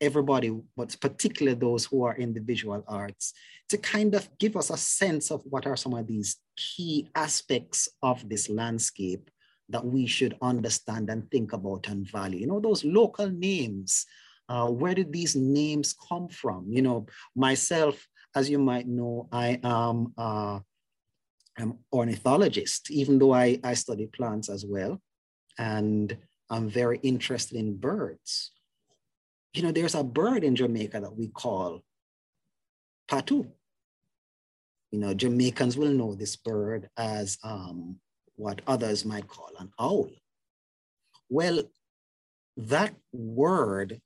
everybody, 0.00 0.54
but 0.76 0.96
particularly 1.00 1.58
those 1.58 1.84
who 1.84 2.04
are 2.04 2.14
in 2.14 2.32
the 2.32 2.40
visual 2.40 2.82
arts, 2.88 3.34
to 3.68 3.78
kind 3.78 4.14
of 4.14 4.28
give 4.38 4.56
us 4.56 4.70
a 4.70 4.76
sense 4.76 5.30
of 5.30 5.42
what 5.44 5.66
are 5.66 5.76
some 5.76 5.94
of 5.94 6.06
these 6.06 6.36
key 6.56 7.08
aspects 7.14 7.88
of 8.02 8.28
this 8.28 8.48
landscape 8.48 9.30
that 9.68 9.84
we 9.84 10.06
should 10.06 10.36
understand 10.42 11.10
and 11.10 11.30
think 11.30 11.52
about 11.52 11.88
and 11.88 12.10
value. 12.10 12.40
You 12.40 12.46
know, 12.46 12.60
those 12.60 12.84
local 12.84 13.30
names, 13.30 14.06
uh, 14.48 14.68
where 14.68 14.94
did 14.94 15.12
these 15.12 15.36
names 15.36 15.94
come 16.08 16.28
from? 16.28 16.66
You 16.68 16.82
know, 16.82 17.06
myself, 17.34 18.06
as 18.34 18.50
you 18.50 18.58
might 18.58 18.86
know, 18.86 19.28
I 19.32 19.60
am 19.62 20.12
uh, 20.18 20.60
an 21.56 21.78
ornithologist, 21.92 22.90
even 22.90 23.18
though 23.18 23.32
I, 23.32 23.58
I 23.64 23.74
study 23.74 24.06
plants 24.06 24.48
as 24.48 24.64
well. 24.66 25.00
And 25.58 26.16
I'm 26.50 26.68
very 26.68 26.98
interested 27.02 27.58
in 27.58 27.76
birds. 27.76 28.50
You 29.54 29.62
know, 29.62 29.72
there's 29.72 29.94
a 29.94 30.02
bird 30.02 30.42
in 30.44 30.56
Jamaica 30.56 31.00
that 31.00 31.16
we 31.16 31.28
call 31.28 31.82
Patu. 33.08 33.46
You 34.90 34.98
know, 34.98 35.14
Jamaicans 35.14 35.76
will 35.76 35.90
know 35.90 36.14
this 36.14 36.36
bird 36.36 36.88
as 36.96 37.38
um, 37.44 37.96
what 38.36 38.62
others 38.66 39.04
might 39.04 39.28
call 39.28 39.50
an 39.58 39.70
owl. 39.78 40.10
Well, 41.28 41.62
that 42.56 42.94
word 43.12 44.00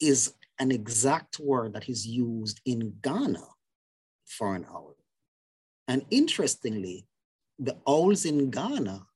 is 0.00 0.34
an 0.58 0.70
exact 0.70 1.38
word 1.38 1.74
that 1.74 1.88
is 1.88 2.06
used 2.06 2.60
in 2.64 2.94
Ghana 3.02 3.44
for 4.26 4.54
an 4.54 4.66
owl. 4.68 4.96
And 5.88 6.04
interestingly, 6.10 7.06
the 7.58 7.76
owls 7.86 8.24
in 8.24 8.50
Ghana 8.50 9.06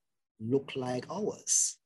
look 0.41 0.73
like 0.75 1.05
ours 1.11 1.81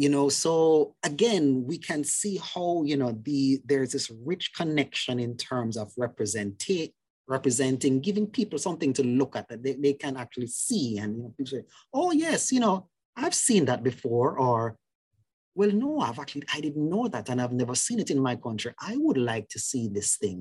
you 0.00 0.08
know 0.08 0.30
so 0.30 0.94
again 1.02 1.62
we 1.66 1.76
can 1.76 2.02
see 2.02 2.40
how 2.54 2.82
you 2.84 2.96
know 2.96 3.12
the 3.22 3.60
there's 3.66 3.92
this 3.92 4.10
rich 4.24 4.52
connection 4.56 5.20
in 5.20 5.36
terms 5.36 5.76
of 5.76 5.92
representing 5.98 6.88
representing 7.28 8.00
giving 8.00 8.26
people 8.26 8.58
something 8.58 8.94
to 8.94 9.04
look 9.04 9.36
at 9.36 9.46
that 9.48 9.62
they, 9.62 9.74
they 9.74 9.92
can 9.92 10.16
actually 10.16 10.46
see 10.46 10.96
and 10.96 11.16
you 11.16 11.22
know 11.22 11.34
people 11.36 11.58
say 11.58 11.64
oh 11.92 12.12
yes 12.12 12.50
you 12.50 12.60
know 12.60 12.88
i've 13.16 13.34
seen 13.34 13.66
that 13.66 13.82
before 13.82 14.38
or 14.38 14.76
well 15.60 15.72
no 15.84 16.00
i've 16.00 16.18
actually 16.18 16.46
i 16.56 16.60
didn't 16.60 16.88
know 16.94 17.06
that 17.14 17.28
and 17.28 17.38
i've 17.40 17.58
never 17.62 17.74
seen 17.74 18.00
it 18.00 18.10
in 18.10 18.20
my 18.28 18.36
country. 18.46 18.72
I 18.92 18.94
would 19.04 19.20
like 19.32 19.46
to 19.50 19.58
see 19.68 19.84
this 19.88 20.10
thing 20.22 20.40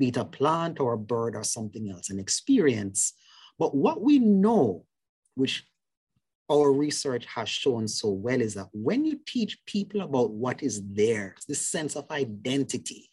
be 0.00 0.08
it 0.08 0.16
a 0.16 0.24
plant 0.24 0.80
or 0.80 0.94
a 0.94 0.98
bird 0.98 1.36
or 1.36 1.44
something 1.44 1.90
else 1.90 2.08
an 2.10 2.18
experience. 2.18 3.12
But 3.58 3.74
what 3.74 4.00
we 4.00 4.18
know 4.18 4.86
which 5.34 5.64
our 6.50 6.72
research 6.72 7.26
has 7.26 7.48
shown 7.48 7.86
so 7.86 8.08
well 8.08 8.40
is 8.40 8.54
that 8.54 8.68
when 8.72 9.04
you 9.04 9.20
teach 9.26 9.58
people 9.66 10.00
about 10.00 10.30
what 10.30 10.62
is 10.62 10.82
there, 10.92 11.36
this 11.46 11.60
sense 11.60 11.94
of 11.94 12.10
identity 12.10 13.08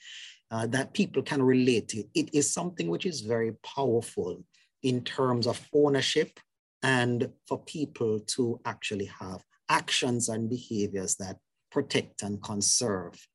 uh, 0.49 0.65
that 0.67 0.93
people 0.93 1.21
can 1.21 1.43
relate 1.43 1.89
to, 1.89 2.03
it 2.15 2.33
is 2.33 2.51
something 2.51 2.87
which 2.87 3.05
is 3.05 3.21
very 3.21 3.51
powerful 3.75 4.43
in 4.81 5.03
terms 5.03 5.45
of 5.45 5.59
ownership 5.73 6.39
and 6.81 7.29
for 7.47 7.59
people 7.65 8.21
to 8.21 8.59
actually 8.65 9.09
have 9.19 9.43
actions 9.69 10.29
and 10.29 10.49
behaviors 10.49 11.17
that 11.17 11.37
protect 11.71 12.23
and 12.23 12.41
conserve 12.41 13.27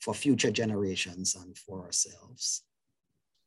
for 0.00 0.14
future 0.14 0.50
generations 0.50 1.34
and 1.34 1.56
for 1.56 1.82
ourselves. 1.82 2.62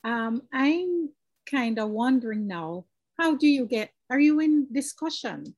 Um, 0.04 0.44
I'm 0.54 1.10
kind 1.50 1.80
of 1.80 1.90
wondering 1.90 2.48
now, 2.48 2.86
how 3.20 3.36
do 3.36 3.48
you 3.48 3.66
get, 3.66 3.92
are 4.10 4.20
you 4.20 4.40
in 4.40 4.68
discussion 4.72 5.56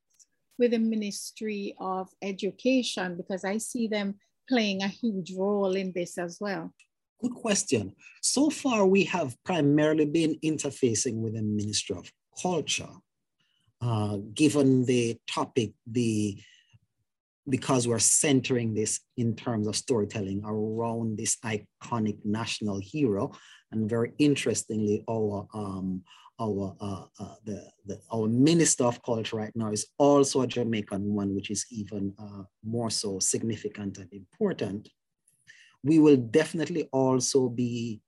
with 0.58 0.72
the 0.72 0.80
Ministry 0.80 1.76
of 1.80 2.10
Education? 2.22 3.16
Because 3.16 3.44
I 3.44 3.58
see 3.58 3.88
them 3.88 4.16
playing 4.48 4.82
a 4.84 4.88
huge 4.88 5.34
role 5.34 5.76
in 5.76 5.92
this 5.94 6.18
as 6.18 6.38
well. 6.42 6.74
Good 7.22 7.36
question. 7.36 7.94
So 8.22 8.50
far, 8.50 8.86
we 8.86 9.04
have 9.06 9.36
primarily 9.44 10.06
been 10.06 10.38
interfacing 10.44 11.16
with 11.16 11.36
the 11.36 11.42
Ministry 11.42 11.96
of 11.98 12.12
Culture, 12.42 12.90
uh, 13.82 14.18
given 14.34 14.86
the 14.86 15.18
topic, 15.28 15.74
the 15.86 16.42
because 17.50 17.88
we're 17.88 18.00
centering 18.00 18.74
this 18.74 19.00
in 19.18 19.36
terms 19.36 19.68
of 19.68 19.76
storytelling 19.76 20.42
around 20.46 21.18
this 21.18 21.38
iconic 21.38 22.18
national 22.24 22.80
hero. 22.80 23.32
And 23.72 23.90
very 23.90 24.14
interestingly, 24.18 25.04
our 25.10 25.48
um, 25.54 26.04
our 26.40 26.76
uh, 26.80 27.04
uh, 27.20 27.36
the, 27.44 27.70
the, 27.86 28.00
our 28.12 28.28
minister 28.28 28.86
of 28.86 29.04
culture 29.04 29.36
right 29.36 29.52
now 29.56 29.72
is 29.72 29.88
also 29.98 30.42
a 30.42 30.48
Jamaican 30.48 31.06
woman, 31.06 31.36
which 31.36 31.50
is 31.50 31.66
even 31.70 32.14
uh, 32.18 32.44
more 32.64 32.90
so 32.90 33.20
significant 33.20 33.98
and 33.98 34.12
important. 34.14 34.90
We 35.84 36.00
will 36.00 36.18
definitely 36.18 36.88
also 36.92 37.50
be 37.50 38.02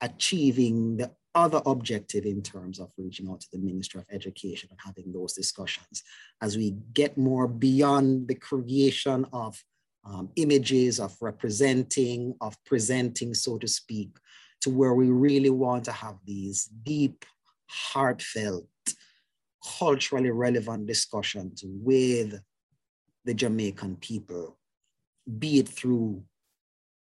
achieving 0.00 0.96
the 0.96 1.12
other 1.34 1.62
objective 1.66 2.24
in 2.24 2.42
terms 2.42 2.80
of 2.80 2.90
reaching 2.96 3.28
out 3.28 3.40
to 3.40 3.48
the 3.52 3.58
Ministry 3.58 4.00
of 4.00 4.06
Education 4.10 4.68
and 4.70 4.78
having 4.84 5.12
those 5.12 5.32
discussions 5.32 6.02
as 6.42 6.56
we 6.56 6.76
get 6.92 7.16
more 7.16 7.46
beyond 7.46 8.28
the 8.28 8.34
creation 8.34 9.26
of 9.32 9.62
um, 10.04 10.30
images, 10.36 10.98
of 10.98 11.16
representing, 11.20 12.34
of 12.40 12.56
presenting, 12.64 13.34
so 13.34 13.58
to 13.58 13.68
speak, 13.68 14.10
to 14.62 14.70
where 14.70 14.94
we 14.94 15.10
really 15.10 15.50
want 15.50 15.84
to 15.84 15.92
have 15.92 16.16
these 16.24 16.64
deep, 16.64 17.24
heartfelt, 17.68 18.66
culturally 19.78 20.30
relevant 20.30 20.86
discussions 20.86 21.62
with 21.64 22.40
the 23.24 23.34
Jamaican 23.34 23.96
people, 23.96 24.58
be 25.38 25.58
it 25.58 25.68
through 25.68 26.24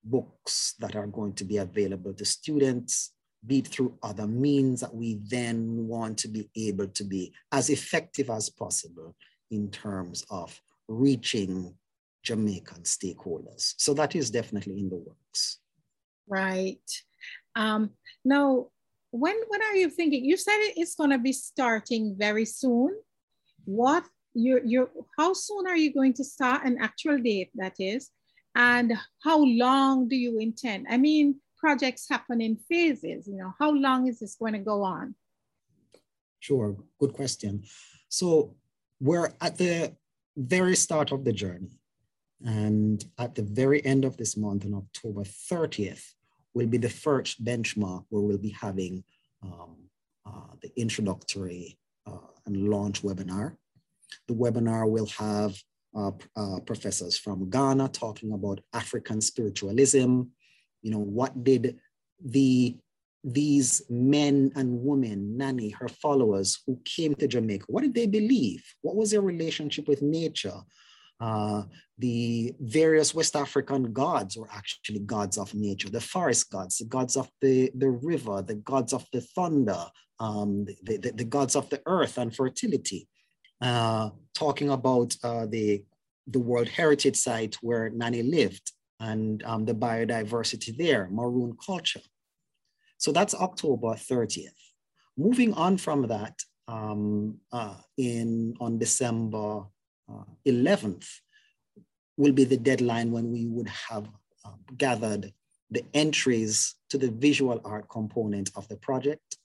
books 0.03 0.75
that 0.79 0.97
are 0.97 1.07
going 1.07 1.35
to 1.35 1.45
be 1.45 1.59
available 1.59 2.15
to 2.15 2.25
students, 2.25 3.13
be 3.47 3.59
it 3.59 3.69
through 3.69 3.99
other 4.03 4.27
means 4.27 4.81
that 4.81 4.95
we 4.95 5.21
then 5.29 5.87
want 5.87 6.19
to 6.19 6.29
be 6.29 6.49
able 6.57 6.89
to 6.89 7.05
be 7.05 7.33
as 7.53 7.71
effective 7.71 8.31
as 8.31 8.51
possible 8.51 9.15
in 9.51 9.71
terms 9.71 10.25
of 10.31 10.61
reaching 10.89 11.75
Jamaican 12.23 12.83
stakeholders. 12.83 13.75
So 13.79 13.95
that 13.95 14.17
is 14.17 14.31
definitely 14.31 14.79
in 14.81 14.89
the 14.89 14.97
works. 14.97 15.59
Right. 16.29 16.91
Um, 17.55 17.91
now, 18.25 18.67
when, 19.11 19.37
when 19.49 19.63
are 19.63 19.77
you 19.77 19.89
thinking? 19.89 20.25
You 20.25 20.37
said 20.37 20.57
it's 20.77 20.97
going 20.97 21.11
to 21.11 21.19
be 21.19 21.33
starting 21.33 22.17
very 22.19 22.45
soon. 22.45 22.97
What 23.65 24.05
you 24.37 24.61
you 24.65 24.91
how 25.17 25.33
soon 25.33 25.67
are 25.67 25.77
you 25.77 25.93
going 25.93 26.13
to 26.13 26.23
start 26.23 26.65
an 26.65 26.77
actual 26.79 27.19
date 27.19 27.51
that 27.55 27.75
is 27.79 28.11
and 28.55 28.93
how 29.25 29.43
long 29.43 30.09
do 30.09 30.17
you 30.17 30.39
intend 30.39 30.87
i 30.91 30.97
mean 30.97 31.35
projects 31.57 32.09
happen 32.09 32.41
in 32.41 32.57
phases 32.57 33.27
you 33.27 33.37
know 33.37 33.53
how 33.59 33.71
long 33.71 34.07
is 34.07 34.21
this 34.21 34.37
going 34.37 34.53
to 34.53 34.59
go 34.59 34.83
on 34.83 35.15
sure 36.41 36.77
good 36.99 37.13
question 37.13 37.63
so 38.09 38.55
we're 39.01 39.33
at 39.41 39.57
the 39.59 39.95
very 40.37 40.77
start 40.77 41.13
of 41.13 41.25
the 41.25 41.33
journey 41.33 41.79
and 42.45 43.05
at 43.19 43.35
the 43.35 43.43
very 43.43 43.85
end 43.85 44.05
of 44.05 44.17
this 44.17 44.37
month 44.37 44.65
on 44.65 44.75
october 44.75 45.23
30th 45.23 46.13
will 46.55 46.67
be 46.67 46.79
the 46.79 46.89
first 46.89 47.45
benchmark 47.45 48.05
where 48.09 48.23
we'll 48.23 48.39
be 48.39 48.57
having 48.61 49.05
um, 49.43 49.77
uh, 50.25 50.55
the 50.63 50.71
introductory 50.77 51.79
uh, 52.07 52.29
and 52.47 52.69
launch 52.69 53.03
webinar 53.03 53.57
the 54.29 54.35
webinar 54.35 54.89
will 54.89 55.07
have 55.07 55.57
uh, 55.97 56.11
uh, 56.37 56.61
professors 56.61 57.17
from 57.17 57.49
Ghana 57.49 57.89
talking 57.89 58.33
about 58.33 58.61
African 58.73 59.21
spiritualism. 59.21 60.23
You 60.87 60.93
know, 60.93 61.07
what 61.19 61.43
did 61.43 61.81
the 62.25 62.77
these 63.25 63.83
men 63.91 64.53
and 64.55 64.85
women, 64.85 65.37
Nanny, 65.37 65.71
her 65.71 65.89
followers 65.89 66.63
who 66.65 66.79
came 66.85 67.13
to 67.17 67.27
Jamaica, 67.27 67.65
what 67.67 67.83
did 67.83 67.93
they 67.93 68.07
believe? 68.07 68.63
What 68.83 68.95
was 68.95 69.11
their 69.11 69.21
relationship 69.21 69.89
with 69.89 70.01
nature? 70.01 70.61
Uh, 71.19 71.65
the 71.99 72.55
various 72.61 73.13
West 73.17 73.35
African 73.35 73.93
gods 73.93 74.37
were 74.37 74.49
actually 74.53 75.01
gods 75.01 75.39
of 75.39 75.53
nature, 75.55 75.91
the 75.91 76.01
forest 76.01 76.53
gods, 76.53 76.79
the 76.79 76.85
gods 76.85 77.17
of 77.17 77.29
the, 77.41 77.73
the 77.75 77.91
river, 77.91 78.43
the 78.43 78.61
gods 78.73 78.93
of 78.93 79.05
the 79.13 79.23
thunder, 79.23 79.87
um, 80.21 80.65
the, 80.85 80.97
the, 80.99 81.11
the 81.11 81.25
gods 81.25 81.57
of 81.57 81.69
the 81.69 81.83
earth 81.87 82.17
and 82.19 82.37
fertility. 82.37 83.09
Uh, 83.61 84.11
talking 84.35 84.71
about 84.71 85.17
uh, 85.25 85.47
the, 85.47 85.83
the 86.29 86.39
World 86.39 86.69
Heritage 86.69 87.17
Site 87.17 87.57
where 87.61 87.91
Nanny 87.91 88.23
lived 88.23 88.71
and 89.01 89.43
um, 89.45 89.65
the 89.65 89.75
biodiversity 89.75 90.77
there, 90.77 91.09
maroon 91.11 91.57
culture. 91.65 92.01
So 92.99 93.13
that's 93.13 93.35
October 93.35 93.89
30th. 93.89 94.49
Moving 95.17 95.53
on 95.55 95.77
from 95.79 96.07
that, 96.09 96.41
um, 96.69 97.39
uh, 97.53 97.75
in 97.97 98.55
on 98.61 98.79
December 98.79 99.63
uh, 100.09 100.25
11th 100.47 101.07
will 102.17 102.33
be 102.33 102.45
the 102.45 102.57
deadline 102.57 103.13
when 103.13 103.31
we 103.31 103.47
would 103.47 103.69
have 103.69 104.09
uh, 104.45 104.51
gathered 104.77 105.33
the 105.71 105.85
entries 105.95 106.75
to 106.89 106.99
the 106.99 107.11
visual 107.11 107.61
art 107.65 107.89
component 107.89 108.51
of 108.57 108.67
the 108.69 108.77
project. 108.77 109.37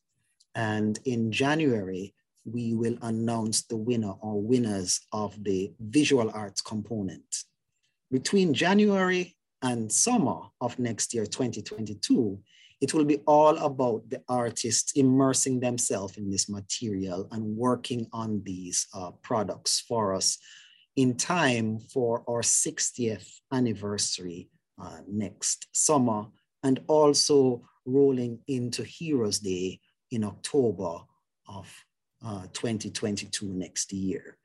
And 0.55 0.99
in 1.05 1.31
January, 1.31 2.13
we 2.45 2.73
will 2.73 2.97
announce 3.01 3.63
the 3.63 3.77
winner 3.77 4.13
or 4.21 4.41
winners 4.41 5.01
of 5.11 5.43
the 5.43 5.71
visual 5.79 6.31
arts 6.33 6.61
component. 6.61 7.43
Between 8.11 8.53
January 8.53 9.35
and 9.61 9.91
summer 9.91 10.39
of 10.59 10.77
next 10.79 11.13
year, 11.13 11.25
2022, 11.25 12.39
it 12.81 12.93
will 12.93 13.05
be 13.05 13.17
all 13.27 13.57
about 13.57 14.09
the 14.09 14.21
artists 14.27 14.93
immersing 14.93 15.59
themselves 15.59 16.17
in 16.17 16.31
this 16.31 16.49
material 16.49 17.27
and 17.31 17.55
working 17.55 18.07
on 18.11 18.41
these 18.43 18.87
uh, 18.93 19.11
products 19.21 19.79
for 19.79 20.15
us 20.15 20.39
in 20.95 21.15
time 21.15 21.79
for 21.79 22.23
our 22.27 22.41
60th 22.41 23.27
anniversary 23.53 24.49
uh, 24.81 24.97
next 25.07 25.67
summer, 25.73 26.25
and 26.63 26.81
also 26.87 27.61
rolling 27.85 28.39
into 28.47 28.83
Heroes 28.83 29.39
Day 29.39 29.79
in 30.09 30.23
October 30.23 30.99
of 31.47 31.71
uh, 32.25 32.47
2022 32.53 33.45
next 33.47 33.93
year. 33.93 34.37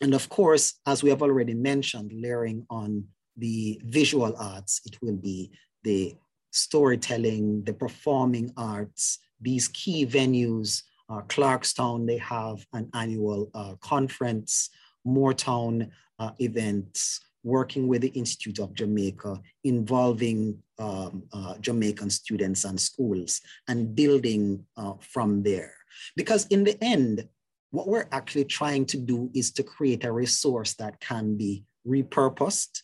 And 0.00 0.14
of 0.14 0.28
course, 0.28 0.80
as 0.86 1.02
we 1.02 1.10
have 1.10 1.22
already 1.22 1.54
mentioned, 1.54 2.12
layering 2.14 2.64
on 2.70 3.04
the 3.40 3.80
visual 3.84 4.34
arts, 4.38 4.80
it 4.86 4.96
will 5.02 5.16
be 5.16 5.50
the 5.82 6.14
storytelling, 6.50 7.64
the 7.64 7.72
performing 7.72 8.52
arts, 8.56 9.18
these 9.40 9.68
key 9.68 10.06
venues. 10.06 10.82
Uh, 11.08 11.22
Clarkstown, 11.22 12.06
they 12.06 12.18
have 12.18 12.64
an 12.72 12.88
annual 12.94 13.50
uh, 13.54 13.74
conference, 13.80 14.70
Moortown 15.04 15.90
uh, 16.18 16.30
events, 16.38 17.20
working 17.42 17.88
with 17.88 18.02
the 18.02 18.08
Institute 18.08 18.58
of 18.60 18.74
Jamaica, 18.74 19.40
involving 19.64 20.62
um, 20.78 21.24
uh, 21.32 21.56
Jamaican 21.58 22.10
students 22.10 22.64
and 22.64 22.78
schools, 22.78 23.40
and 23.66 23.94
building 23.94 24.64
uh, 24.76 24.94
from 25.00 25.42
there. 25.42 25.74
Because 26.16 26.46
in 26.46 26.64
the 26.64 26.82
end, 26.84 27.26
what 27.70 27.88
we're 27.88 28.08
actually 28.12 28.44
trying 28.44 28.84
to 28.86 28.98
do 28.98 29.30
is 29.34 29.50
to 29.52 29.62
create 29.62 30.04
a 30.04 30.12
resource 30.12 30.74
that 30.74 31.00
can 31.00 31.36
be 31.36 31.64
repurposed 31.86 32.82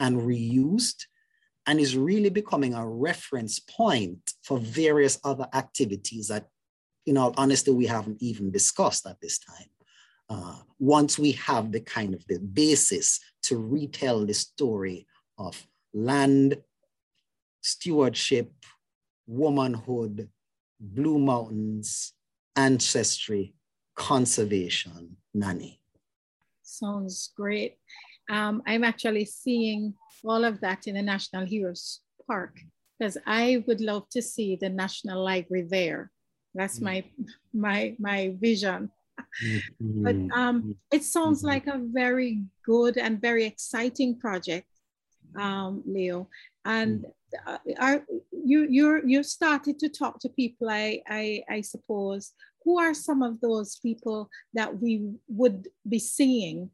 and 0.00 0.18
reused 0.18 1.04
and 1.66 1.80
is 1.80 1.96
really 1.96 2.30
becoming 2.30 2.74
a 2.74 2.86
reference 2.86 3.58
point 3.58 4.32
for 4.42 4.58
various 4.58 5.18
other 5.24 5.48
activities 5.54 6.28
that, 6.28 6.48
in 7.06 7.16
all 7.16 7.34
honesty, 7.36 7.70
we 7.70 7.86
haven't 7.86 8.22
even 8.22 8.50
discussed 8.50 9.06
at 9.06 9.20
this 9.20 9.38
time. 9.38 9.68
Uh, 10.28 10.56
once 10.78 11.18
we 11.18 11.32
have 11.32 11.70
the 11.72 11.80
kind 11.80 12.14
of 12.14 12.24
the 12.26 12.38
basis 12.38 13.20
to 13.42 13.56
retell 13.56 14.24
the 14.24 14.34
story 14.34 15.06
of 15.38 15.66
land, 15.92 16.56
stewardship, 17.60 18.52
womanhood, 19.26 20.28
Blue 20.80 21.18
Mountains, 21.18 22.12
ancestry, 22.56 23.54
conservation, 23.94 25.16
Nanny. 25.32 25.80
Sounds 26.62 27.32
great. 27.36 27.78
Um, 28.30 28.62
I'm 28.66 28.84
actually 28.84 29.24
seeing 29.26 29.94
all 30.24 30.44
of 30.44 30.60
that 30.60 30.86
in 30.86 30.94
the 30.94 31.02
National 31.02 31.44
Heroes 31.44 32.00
Park 32.26 32.58
because 32.98 33.18
I 33.26 33.64
would 33.66 33.80
love 33.80 34.08
to 34.10 34.22
see 34.22 34.56
the 34.56 34.68
National 34.68 35.22
Library 35.22 35.66
there. 35.68 36.10
That's 36.54 36.78
mm. 36.78 36.82
my 36.82 37.04
my 37.52 37.96
my 37.98 38.34
vision. 38.40 38.90
Mm-hmm. 39.44 40.02
But 40.04 40.36
um, 40.36 40.76
it 40.92 41.04
sounds 41.04 41.38
mm-hmm. 41.38 41.48
like 41.48 41.66
a 41.66 41.80
very 41.82 42.42
good 42.64 42.96
and 42.96 43.20
very 43.20 43.44
exciting 43.44 44.18
project, 44.18 44.68
um, 45.36 45.82
Leo. 45.86 46.28
And 46.64 47.00
mm 47.00 47.10
uh, 47.46 47.58
are 47.78 48.04
you 48.32 48.66
you 48.68 49.02
you 49.04 49.22
started 49.22 49.78
to 49.78 49.88
talk 49.88 50.18
to 50.20 50.28
people 50.30 50.68
I, 50.70 51.00
I 51.08 51.42
i 51.48 51.60
suppose 51.60 52.32
who 52.64 52.78
are 52.78 52.94
some 52.94 53.22
of 53.22 53.40
those 53.40 53.76
people 53.76 54.30
that 54.54 54.80
we 54.80 55.14
would 55.28 55.68
be 55.88 55.98
seeing 55.98 56.70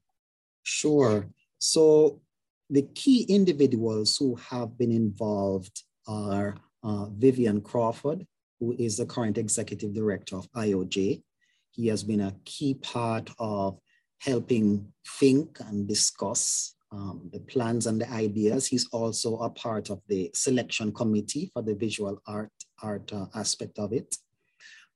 sure 0.62 1.26
so 1.60 2.20
the 2.68 2.82
key 2.94 3.22
individuals 3.28 4.16
who 4.16 4.34
have 4.50 4.76
been 4.76 4.90
involved 4.90 5.84
are 6.08 6.56
uh, 6.82 7.06
vivian 7.24 7.60
crawford 7.60 8.26
who 8.58 8.74
is 8.78 8.96
the 8.96 9.06
current 9.06 9.38
executive 9.38 9.94
director 9.94 10.36
of 10.36 10.50
ioj 10.52 11.22
he 11.70 11.86
has 11.86 12.02
been 12.02 12.20
a 12.20 12.34
key 12.44 12.74
part 12.74 13.30
of 13.38 13.78
helping 14.20 14.92
think 15.18 15.58
and 15.60 15.88
discuss 15.88 16.74
um, 16.92 17.30
the 17.32 17.40
plans 17.40 17.86
and 17.86 18.00
the 18.00 18.10
ideas. 18.10 18.66
He's 18.66 18.88
also 18.88 19.36
a 19.38 19.50
part 19.50 19.90
of 19.90 20.00
the 20.08 20.30
selection 20.34 20.92
committee 20.92 21.50
for 21.52 21.62
the 21.62 21.74
visual 21.74 22.20
art, 22.26 22.50
art 22.82 23.12
uh, 23.12 23.26
aspect 23.34 23.78
of 23.78 23.92
it. 23.92 24.16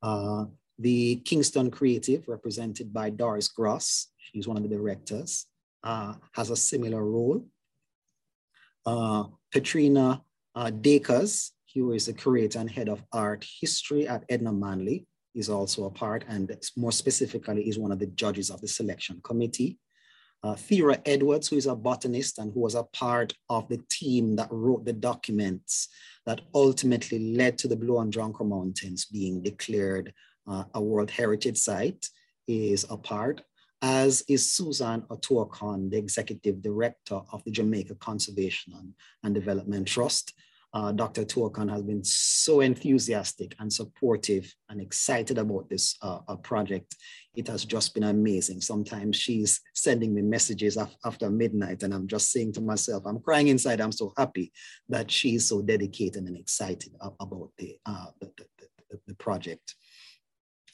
Uh, 0.03 0.47
the 0.79 1.17
Kingston 1.25 1.71
Creative, 1.71 2.27
represented 2.27 2.93
by 2.93 3.11
Doris 3.11 3.49
Gross, 3.49 4.09
she's 4.19 4.49
one 4.49 4.57
of 4.57 4.65
the 4.65 4.69
directors, 4.69 5.47
uh, 5.85 6.15
has 6.33 6.51
a 6.51 6.57
similar 6.57 7.05
role. 7.05 7.47
Uh, 8.85 9.25
Petrina 9.55 10.23
uh, 10.55 10.71
Dacres, 10.71 11.53
who 11.75 11.93
is 11.93 12.07
the 12.07 12.13
curator 12.13 12.59
and 12.59 12.71
head 12.71 12.89
of 12.89 13.05
art 13.13 13.47
history 13.61 14.09
at 14.09 14.25
Edna 14.29 14.53
Manley, 14.53 15.07
is 15.35 15.49
also 15.49 15.85
a 15.85 15.91
part, 15.91 16.25
and 16.29 16.57
more 16.77 16.93
specifically, 16.93 17.69
is 17.69 17.79
one 17.79 17.93
of 17.93 17.99
the 17.99 18.07
judges 18.07 18.51
of 18.51 18.61
the 18.61 18.69
selection 18.69 19.21
committee. 19.23 19.79
Uh, 20.43 20.55
Thera 20.55 21.01
Edwards, 21.07 21.49
who 21.49 21.57
is 21.57 21.67
a 21.67 21.75
botanist 21.75 22.39
and 22.39 22.53
who 22.53 22.61
was 22.61 22.75
a 22.75 22.85
part 22.85 23.33
of 23.49 23.67
the 23.69 23.81
team 23.91 24.37
that 24.37 24.49
wrote 24.51 24.85
the 24.85 24.93
documents 24.93 25.89
that 26.27 26.43
ultimately 26.55 27.35
led 27.35 27.57
to 27.59 27.69
the 27.69 27.77
Blue 27.77 27.99
and 27.99 28.13
John 28.13 28.33
Crow 28.33 28.47
Mountains 28.47 29.07
being 29.07 29.43
declared 29.43 30.13
uh, 30.47 30.65
a 30.75 30.83
World 30.83 31.11
Heritage 31.11 31.57
Site, 31.57 32.07
is 32.47 32.85
a 32.91 32.97
part, 32.97 33.43
as 33.85 34.23
is 34.29 34.51
Susan 34.51 35.03
Otuokon, 35.11 35.91
the 35.91 35.99
executive 35.99 36.63
director 36.63 37.21
of 37.33 37.45
the 37.45 37.51
Jamaica 37.51 37.95
Conservation 37.97 38.95
and 39.23 39.35
Development 39.35 39.87
Trust, 39.87 40.33
uh, 40.73 40.91
Dr. 40.91 41.27
Otuokon 41.27 41.71
has 41.71 41.83
been 41.83 42.03
so 42.03 42.63
enthusiastic 42.63 43.55
and 43.59 43.71
supportive 43.71 44.51
and 44.71 44.81
excited 44.81 45.37
about 45.37 45.69
this 45.69 45.99
uh, 46.01 46.21
uh, 46.27 46.37
project. 46.37 46.97
It 47.35 47.47
has 47.49 47.67
just 47.67 47.93
been 47.93 48.05
amazing. 48.05 48.63
Sometimes 48.63 49.17
she's 49.17 49.61
sending 49.75 50.15
me 50.15 50.23
messages 50.23 50.79
af 50.79 50.97
after 51.05 51.29
midnight 51.29 51.83
and 51.83 51.93
I'm 51.93 52.09
just 52.09 52.33
saying 52.33 52.55
to 52.55 52.63
myself, 52.63 53.03
I'm 53.05 53.21
crying 53.21 53.49
inside. 53.49 53.83
I'm 53.83 53.93
so 53.93 54.15
happy 54.17 54.51
that 54.89 55.11
she's 55.11 55.45
so 55.47 55.61
dedicated 55.61 56.25
and 56.25 56.39
excited 56.39 56.93
about 57.03 57.51
the, 57.59 57.77
uh, 57.85 58.07
the, 58.23 58.31
the, 58.39 58.47
the, 58.91 59.01
the 59.09 59.15
project. 59.17 59.75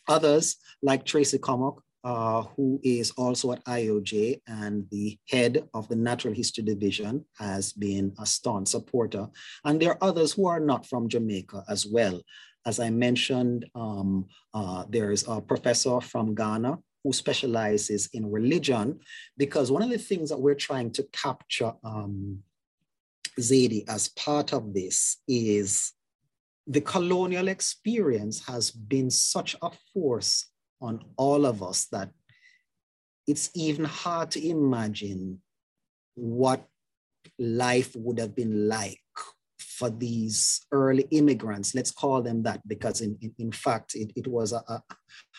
Others 0.06 0.58
like 0.80 1.04
Tracy 1.04 1.38
Commock, 1.38 1.82
uh, 2.04 2.42
who 2.56 2.80
is 2.82 3.10
also 3.12 3.52
at 3.52 3.64
IOJ 3.64 4.40
and 4.46 4.86
the 4.90 5.18
head 5.28 5.68
of 5.74 5.88
the 5.88 5.96
Natural 5.96 6.34
History 6.34 6.64
Division, 6.64 7.24
has 7.38 7.72
been 7.72 8.14
a 8.18 8.26
staunch 8.26 8.68
supporter. 8.68 9.28
And 9.64 9.80
there 9.80 9.90
are 9.92 9.98
others 10.00 10.32
who 10.32 10.46
are 10.46 10.60
not 10.60 10.86
from 10.86 11.08
Jamaica 11.08 11.64
as 11.68 11.86
well. 11.86 12.20
As 12.66 12.78
I 12.80 12.90
mentioned, 12.90 13.66
um, 13.74 14.26
uh, 14.52 14.84
there's 14.88 15.26
a 15.28 15.40
professor 15.40 16.00
from 16.00 16.34
Ghana 16.34 16.78
who 17.02 17.12
specializes 17.12 18.10
in 18.12 18.30
religion, 18.30 19.00
because 19.38 19.70
one 19.70 19.82
of 19.82 19.88
the 19.88 19.98
things 19.98 20.28
that 20.28 20.40
we're 20.40 20.54
trying 20.54 20.90
to 20.92 21.02
capture, 21.12 21.72
um, 21.82 22.40
Zadie, 23.38 23.88
as 23.88 24.08
part 24.08 24.52
of 24.52 24.74
this 24.74 25.16
is 25.26 25.92
the 26.66 26.80
colonial 26.80 27.48
experience 27.48 28.46
has 28.46 28.70
been 28.70 29.10
such 29.10 29.56
a 29.62 29.70
force 29.94 30.49
on 30.80 31.04
all 31.16 31.46
of 31.46 31.62
us 31.62 31.86
that 31.86 32.10
it's 33.26 33.50
even 33.54 33.84
hard 33.84 34.30
to 34.32 34.48
imagine 34.48 35.40
what 36.14 36.66
life 37.38 37.94
would 37.94 38.18
have 38.18 38.34
been 38.34 38.68
like 38.68 39.00
for 39.58 39.90
these 39.90 40.66
early 40.72 41.06
immigrants. 41.10 41.74
Let's 41.74 41.90
call 41.90 42.22
them 42.22 42.42
that 42.42 42.66
because, 42.66 43.00
in, 43.00 43.16
in, 43.20 43.32
in 43.38 43.52
fact, 43.52 43.94
it, 43.94 44.12
it 44.16 44.26
was 44.26 44.52
a, 44.52 44.62
a 44.68 44.82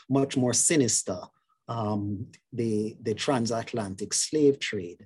much 0.09 0.37
more 0.37 0.53
sinister. 0.53 1.19
Um, 1.67 2.27
the, 2.51 2.97
the 3.01 3.13
transatlantic 3.13 4.13
slave 4.13 4.59
trade, 4.59 5.05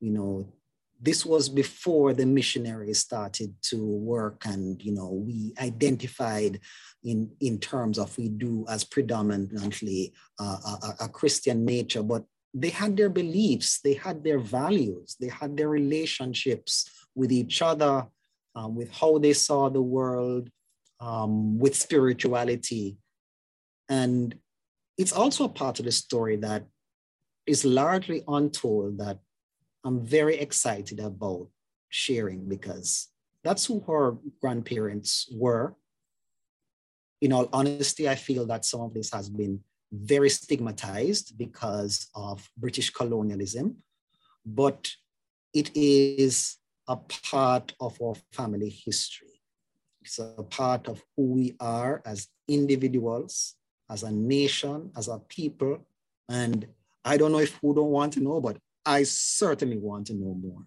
you 0.00 0.12
know, 0.12 0.52
this 1.00 1.26
was 1.26 1.48
before 1.48 2.14
the 2.14 2.26
missionaries 2.26 3.00
started 3.00 3.54
to 3.62 3.84
work 3.84 4.46
and 4.46 4.82
you 4.82 4.92
know 4.92 5.10
we 5.10 5.52
identified 5.60 6.58
in 7.04 7.30
in 7.40 7.58
terms 7.58 7.98
of 7.98 8.16
we 8.16 8.28
do 8.28 8.64
as 8.68 8.82
predominantly 8.84 10.12
uh, 10.40 10.56
a, 10.82 11.04
a, 11.04 11.08
christian 11.08 11.64
nature 11.64 12.02
but 12.02 12.24
they 12.54 12.70
had 12.70 12.96
their 12.96 13.10
beliefs 13.10 13.80
they 13.84 13.92
had 13.92 14.24
their 14.24 14.38
values 14.38 15.16
they 15.20 15.28
had 15.28 15.56
their 15.56 15.68
relationships 15.68 16.90
with 17.14 17.30
each 17.30 17.60
other 17.60 18.06
um, 18.56 18.74
with 18.74 18.90
how 18.92 19.18
they 19.18 19.34
saw 19.34 19.68
the 19.68 19.82
world 19.82 20.48
um, 21.00 21.58
with 21.58 21.76
spirituality. 21.76 22.96
And 23.88 24.34
it's 24.98 25.12
also 25.12 25.44
a 25.44 25.48
part 25.48 25.78
of 25.78 25.84
the 25.84 25.92
story 25.92 26.36
that 26.36 26.64
is 27.46 27.64
largely 27.64 28.24
untold 28.26 28.98
that 28.98 29.18
I'm 29.86 30.04
very 30.04 30.36
excited 30.36 30.98
about 30.98 31.46
sharing 31.90 32.48
because 32.48 33.06
that's 33.44 33.66
who 33.66 33.78
her 33.86 34.16
grandparents 34.40 35.28
were. 35.32 35.76
In 37.20 37.32
all 37.32 37.48
honesty, 37.52 38.08
I 38.08 38.16
feel 38.16 38.46
that 38.46 38.64
some 38.64 38.80
of 38.80 38.94
this 38.94 39.12
has 39.12 39.28
been 39.28 39.60
very 39.92 40.28
stigmatized 40.28 41.38
because 41.38 42.08
of 42.16 42.50
British 42.56 42.90
colonialism, 42.90 43.76
but 44.44 44.90
it 45.54 45.70
is 45.76 46.56
a 46.88 46.96
part 46.96 47.72
of 47.78 47.96
our 48.02 48.16
family 48.32 48.70
history. 48.70 49.40
It's 50.02 50.18
a 50.18 50.42
part 50.42 50.88
of 50.88 51.00
who 51.16 51.34
we 51.34 51.54
are 51.60 52.02
as 52.04 52.26
individuals, 52.48 53.54
as 53.88 54.02
a 54.02 54.10
nation, 54.10 54.90
as 54.96 55.06
a 55.06 55.20
people. 55.28 55.86
And 56.28 56.66
I 57.04 57.16
don't 57.16 57.30
know 57.30 57.38
if 57.38 57.54
who 57.62 57.72
don't 57.72 57.92
want 57.92 58.14
to 58.14 58.20
know, 58.20 58.40
but 58.40 58.56
I 58.86 59.02
certainly 59.02 59.78
want 59.78 60.06
to 60.06 60.14
know 60.14 60.34
more. 60.34 60.64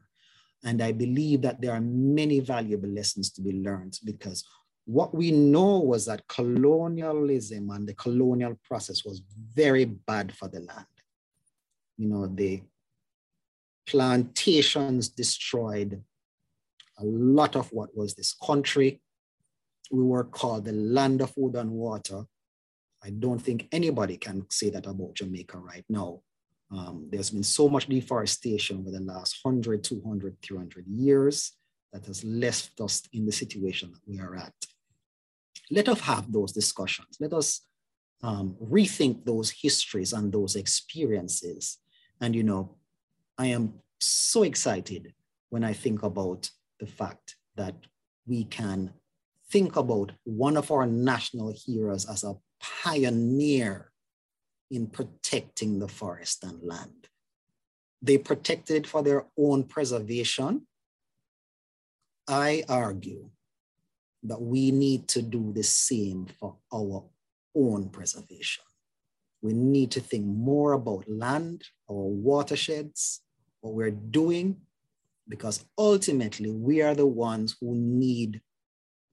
And 0.64 0.82
I 0.82 0.92
believe 0.92 1.42
that 1.44 1.62
there 1.62 1.72
are 1.72 1.82
many 1.82 2.42
valuable 2.42 2.90
lessons 2.90 3.32
to 3.32 3.42
be 3.42 3.54
learned 3.54 3.98
because 4.04 4.44
what 4.86 5.16
we 5.16 5.32
know 5.32 5.80
was 5.80 6.06
that 6.08 6.28
colonialism 6.28 7.70
and 7.70 7.88
the 7.88 7.94
colonial 7.94 8.60
process 8.64 9.06
was 9.06 9.22
very 9.54 9.86
bad 9.86 10.36
for 10.36 10.50
the 10.50 10.60
land. 10.60 10.86
You 11.98 12.10
know, 12.10 12.28
the 12.28 12.62
plantations 13.88 15.10
destroyed 15.10 16.04
a 16.98 17.06
lot 17.06 17.56
of 17.56 17.72
what 17.72 17.96
was 17.96 18.16
this 18.16 18.36
country. 18.46 19.02
We 19.92 20.04
were 20.04 20.26
called 20.26 20.66
the 20.66 20.74
land 20.74 21.22
of 21.22 21.34
wood 21.38 21.56
and 21.56 21.72
water. 21.72 22.26
I 23.04 23.12
don't 23.12 23.40
think 23.40 23.68
anybody 23.72 24.18
can 24.18 24.46
say 24.50 24.70
that 24.72 24.86
about 24.86 25.16
Jamaica 25.16 25.58
right 25.58 25.86
now. 25.88 26.22
Um, 26.72 27.08
there's 27.12 27.32
been 27.32 27.44
so 27.44 27.68
much 27.68 27.88
deforestation 27.88 28.80
over 28.80 28.92
the 28.92 29.00
last 29.00 29.40
100, 29.42 29.84
200, 29.84 30.38
300 30.42 30.86
years 30.88 31.54
that 31.92 32.06
has 32.06 32.24
left 32.24 32.80
us 32.80 33.02
in 33.12 33.26
the 33.26 33.32
situation 33.32 33.92
that 33.92 34.02
we 34.08 34.20
are 34.20 34.36
at. 34.36 34.54
Let 35.72 35.90
us 35.90 36.00
have 36.02 36.32
those 36.32 36.52
discussions. 36.52 37.18
Let 37.20 37.34
us 37.34 37.62
um, 38.22 38.56
rethink 38.62 39.26
those 39.26 39.52
histories 39.52 40.14
and 40.14 40.32
those 40.32 40.56
experiences. 40.56 41.78
And, 42.22 42.36
you 42.36 42.44
know, 42.44 42.76
I 43.38 43.48
am 43.48 43.74
so 44.00 44.44
excited 44.44 45.14
when 45.50 45.64
I 45.64 45.74
think 45.74 46.04
about 46.04 46.50
the 46.80 46.88
fact 46.88 47.36
that 47.56 47.76
we 48.28 48.44
can 48.44 48.94
think 49.52 49.76
about 49.76 50.12
one 50.24 50.56
of 50.58 50.72
our 50.72 50.86
national 50.86 51.54
heroes 51.66 52.08
as 52.08 52.24
a 52.24 52.36
pioneer 52.60 53.92
in 54.72 54.88
protecting 54.88 55.80
the 55.80 55.88
forest 55.88 56.44
and 56.44 56.62
land. 56.64 57.08
They 58.02 58.18
protected 58.18 58.78
it 58.78 58.88
for 58.88 59.04
their 59.04 59.26
own 59.38 59.64
preservation. 59.64 60.68
I 62.28 62.64
argue 62.70 63.30
that 64.24 64.42
we 64.42 64.72
need 64.72 65.08
to 65.10 65.22
do 65.22 65.52
the 65.54 65.64
same 65.64 66.28
for 66.40 66.58
our 66.74 67.06
own 67.56 67.90
preservation. 67.90 68.64
We 69.42 69.54
need 69.54 69.92
to 69.92 70.02
think 70.02 70.26
more 70.26 70.74
about 70.74 71.10
land, 71.10 71.64
our 71.90 71.96
watersheds, 71.96 73.22
what 73.62 73.74
we're 73.74 73.92
doing, 73.92 74.58
because 75.28 75.66
ultimately 75.78 76.52
we 76.52 76.82
are 76.82 76.96
the 76.96 77.06
ones 77.06 77.56
who 77.62 77.76
need 77.76 78.42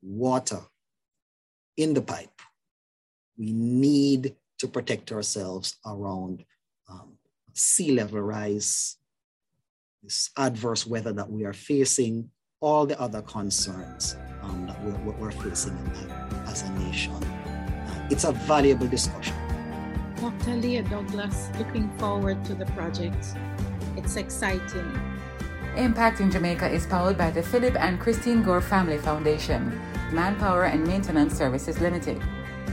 water 0.02 0.60
in 1.76 1.94
the 1.94 2.02
pipe. 2.02 2.40
We 3.38 3.52
need 3.52 4.34
to 4.58 4.68
protect 4.68 5.12
ourselves 5.12 5.76
around 5.84 6.44
um, 6.88 7.18
sea 7.52 7.92
level 7.92 8.20
rise, 8.20 8.96
this 10.02 10.30
adverse 10.36 10.86
weather 10.86 11.12
that 11.12 11.30
we 11.30 11.44
are 11.44 11.52
facing, 11.52 12.30
all 12.60 12.86
the 12.86 12.98
other 13.00 13.22
concerns 13.22 14.16
um, 14.42 14.66
that 14.66 14.82
we're, 14.84 15.12
we're 15.12 15.30
facing 15.30 15.76
as 16.46 16.62
a 16.62 16.70
nation. 16.78 17.12
Uh, 17.12 18.08
it's 18.10 18.24
a 18.24 18.32
valuable 18.32 18.86
discussion. 18.86 19.34
Dr. 20.16 20.56
Leo 20.56 20.82
Douglas, 20.82 21.50
looking 21.58 21.90
forward 21.98 22.42
to 22.46 22.54
the 22.54 22.64
project. 22.66 23.26
It's 23.96 24.16
exciting. 24.16 24.98
Impacting 25.74 26.32
Jamaica 26.32 26.70
is 26.70 26.86
powered 26.86 27.18
by 27.18 27.30
the 27.30 27.42
Philip 27.42 27.76
and 27.78 28.00
Christine 28.00 28.42
Gore 28.42 28.62
Family 28.62 28.96
Foundation, 28.96 29.78
Manpower 30.10 30.64
and 30.64 30.86
Maintenance 30.86 31.36
Services 31.36 31.80
Limited 31.80 32.22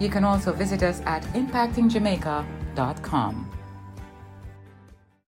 You 0.00 0.08
can 0.08 0.24
also 0.24 0.52
visit 0.52 0.82
us 0.82 1.00
at 1.06 1.22
impactingjamaica.com. 1.34 3.53